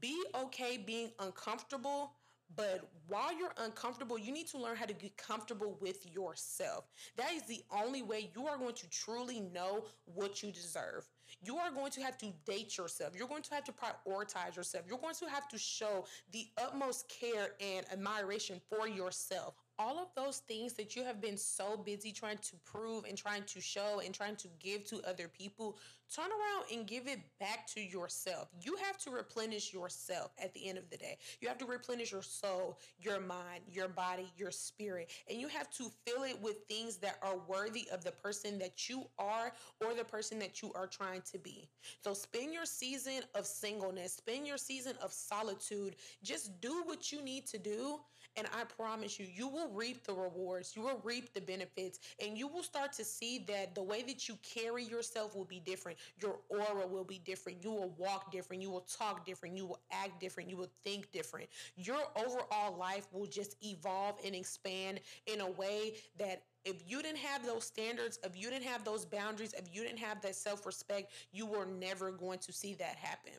be 0.00 0.22
okay 0.34 0.78
being 0.78 1.10
uncomfortable 1.20 2.12
but 2.54 2.88
while 3.08 3.36
you're 3.36 3.52
uncomfortable, 3.58 4.16
you 4.16 4.32
need 4.32 4.46
to 4.48 4.58
learn 4.58 4.76
how 4.76 4.84
to 4.84 4.92
get 4.92 5.16
comfortable 5.16 5.76
with 5.80 6.06
yourself. 6.14 6.84
That 7.16 7.32
is 7.32 7.42
the 7.42 7.62
only 7.72 8.02
way 8.02 8.30
you 8.36 8.46
are 8.46 8.56
going 8.56 8.74
to 8.74 8.88
truly 8.88 9.40
know 9.40 9.84
what 10.04 10.42
you 10.42 10.52
deserve. 10.52 11.08
You 11.42 11.56
are 11.56 11.72
going 11.72 11.90
to 11.92 12.02
have 12.02 12.16
to 12.18 12.32
date 12.46 12.78
yourself. 12.78 13.14
You're 13.16 13.26
going 13.26 13.42
to 13.42 13.54
have 13.54 13.64
to 13.64 13.72
prioritize 13.72 14.54
yourself. 14.54 14.84
You're 14.88 14.98
going 14.98 15.16
to 15.16 15.28
have 15.28 15.48
to 15.48 15.58
show 15.58 16.06
the 16.30 16.46
utmost 16.56 17.08
care 17.08 17.54
and 17.60 17.84
admiration 17.90 18.60
for 18.70 18.86
yourself 18.86 19.54
all 19.78 19.98
of 19.98 20.08
those 20.14 20.38
things 20.38 20.72
that 20.74 20.96
you 20.96 21.04
have 21.04 21.20
been 21.20 21.36
so 21.36 21.76
busy 21.76 22.12
trying 22.12 22.38
to 22.38 22.56
prove 22.64 23.04
and 23.04 23.16
trying 23.16 23.42
to 23.44 23.60
show 23.60 24.00
and 24.04 24.14
trying 24.14 24.36
to 24.36 24.48
give 24.58 24.84
to 24.84 25.00
other 25.06 25.28
people, 25.28 25.76
turn 26.14 26.26
around 26.26 26.64
and 26.72 26.86
give 26.86 27.06
it 27.06 27.18
back 27.40 27.66
to 27.66 27.80
yourself. 27.80 28.48
You 28.62 28.76
have 28.76 28.96
to 28.98 29.10
replenish 29.10 29.72
yourself 29.72 30.32
at 30.42 30.54
the 30.54 30.68
end 30.68 30.78
of 30.78 30.88
the 30.90 30.96
day. 30.96 31.18
You 31.40 31.48
have 31.48 31.58
to 31.58 31.66
replenish 31.66 32.12
your 32.12 32.22
soul, 32.22 32.78
your 32.98 33.20
mind, 33.20 33.62
your 33.70 33.88
body, 33.88 34.32
your 34.36 34.50
spirit, 34.50 35.10
and 35.28 35.40
you 35.40 35.48
have 35.48 35.70
to 35.72 35.90
fill 36.06 36.22
it 36.22 36.40
with 36.40 36.64
things 36.68 36.96
that 36.98 37.18
are 37.22 37.38
worthy 37.48 37.88
of 37.92 38.04
the 38.04 38.12
person 38.12 38.58
that 38.58 38.88
you 38.88 39.04
are 39.18 39.52
or 39.84 39.94
the 39.94 40.04
person 40.04 40.38
that 40.38 40.62
you 40.62 40.72
are 40.74 40.86
trying 40.86 41.22
to 41.32 41.38
be. 41.38 41.68
So 42.02 42.14
spend 42.14 42.52
your 42.52 42.66
season 42.66 43.22
of 43.34 43.46
singleness, 43.46 44.14
spend 44.14 44.46
your 44.46 44.58
season 44.58 44.94
of 45.02 45.12
solitude. 45.12 45.96
Just 46.22 46.60
do 46.60 46.82
what 46.84 47.12
you 47.12 47.22
need 47.22 47.46
to 47.46 47.58
do 47.58 48.00
and 48.36 48.46
I 48.54 48.64
promise 48.64 49.18
you, 49.18 49.26
you 49.32 49.48
will 49.48 49.68
reap 49.70 50.04
the 50.04 50.14
rewards, 50.14 50.74
you 50.76 50.82
will 50.82 51.00
reap 51.02 51.32
the 51.32 51.40
benefits, 51.40 51.98
and 52.24 52.36
you 52.36 52.48
will 52.48 52.62
start 52.62 52.92
to 52.94 53.04
see 53.04 53.44
that 53.48 53.74
the 53.74 53.82
way 53.82 54.02
that 54.02 54.28
you 54.28 54.38
carry 54.42 54.84
yourself 54.84 55.34
will 55.34 55.44
be 55.44 55.60
different. 55.60 55.98
Your 56.20 56.38
aura 56.48 56.86
will 56.86 57.04
be 57.04 57.18
different. 57.18 57.62
You 57.62 57.70
will 57.72 57.94
walk 57.96 58.30
different. 58.30 58.62
You 58.62 58.70
will 58.70 58.86
talk 58.98 59.24
different. 59.24 59.56
You 59.56 59.66
will 59.66 59.80
act 59.90 60.20
different. 60.20 60.50
You 60.50 60.56
will 60.56 60.70
think 60.84 61.10
different. 61.12 61.48
Your 61.76 62.02
overall 62.16 62.76
life 62.76 63.06
will 63.12 63.26
just 63.26 63.56
evolve 63.64 64.16
and 64.24 64.34
expand 64.34 65.00
in 65.26 65.40
a 65.40 65.50
way 65.50 65.94
that 66.18 66.42
if 66.64 66.82
you 66.86 67.00
didn't 67.00 67.18
have 67.18 67.46
those 67.46 67.64
standards, 67.64 68.18
if 68.24 68.36
you 68.36 68.50
didn't 68.50 68.64
have 68.66 68.84
those 68.84 69.04
boundaries, 69.04 69.54
if 69.56 69.74
you 69.74 69.82
didn't 69.82 70.00
have 70.00 70.20
that 70.22 70.34
self 70.34 70.66
respect, 70.66 71.12
you 71.32 71.46
were 71.46 71.64
never 71.64 72.10
going 72.10 72.40
to 72.40 72.52
see 72.52 72.74
that 72.74 72.96
happen. 72.96 73.32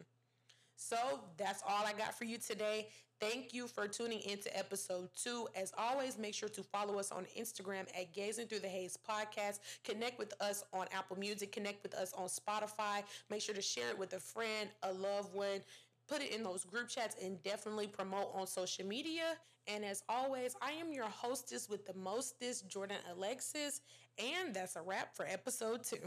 So 0.78 1.20
that's 1.38 1.62
all 1.68 1.86
I 1.86 1.94
got 1.94 2.18
for 2.18 2.24
you 2.24 2.38
today. 2.38 2.88
Thank 3.20 3.52
you 3.52 3.68
for 3.68 3.88
tuning 3.88 4.22
into 4.22 4.56
episode 4.56 5.10
two. 5.16 5.48
As 5.56 5.74
always, 5.76 6.20
make 6.20 6.36
sure 6.36 6.50
to 6.50 6.62
follow 6.62 7.00
us 7.00 7.12
on 7.12 7.26
Instagram 7.36 7.88
at 8.00 8.14
Gazing 8.14 8.46
Through 8.46 8.60
the 8.60 8.68
Haze 8.68 8.96
Podcast. 9.10 9.60
Connect 9.84 10.20
with 10.20 10.36
us 10.40 10.64
on 10.72 10.86
Apple 10.94 11.18
Music. 11.18 11.52
Connect 11.52 11.82
with 11.82 11.96
us 11.96 12.14
on 12.14 12.28
Spotify. 12.28 13.04
Make 13.32 13.42
sure 13.42 13.56
to 13.56 13.62
share 13.62 13.90
it 13.90 13.98
with 13.98 14.14
a 14.14 14.20
friend, 14.20 14.70
a 14.84 14.94
loved 14.94 15.34
one. 15.34 15.62
Put 16.08 16.22
it 16.22 16.32
in 16.32 16.44
those 16.44 16.64
group 16.64 16.90
chats 16.90 17.16
and 17.22 17.42
definitely 17.42 17.88
promote 17.88 18.30
on 18.36 18.46
social 18.46 18.86
media. 18.86 19.36
And 19.66 19.84
as 19.84 20.04
always, 20.08 20.56
I 20.62 20.74
am 20.74 20.94
your 20.94 21.10
hostess 21.10 21.68
with 21.68 21.88
the 21.88 21.96
mostest, 21.96 22.70
Jordan 22.70 22.98
Alexis. 23.12 23.82
And 24.20 24.54
that's 24.54 24.76
a 24.76 24.82
wrap 24.82 25.16
for 25.16 25.26
episode 25.26 25.84
two. 25.84 25.98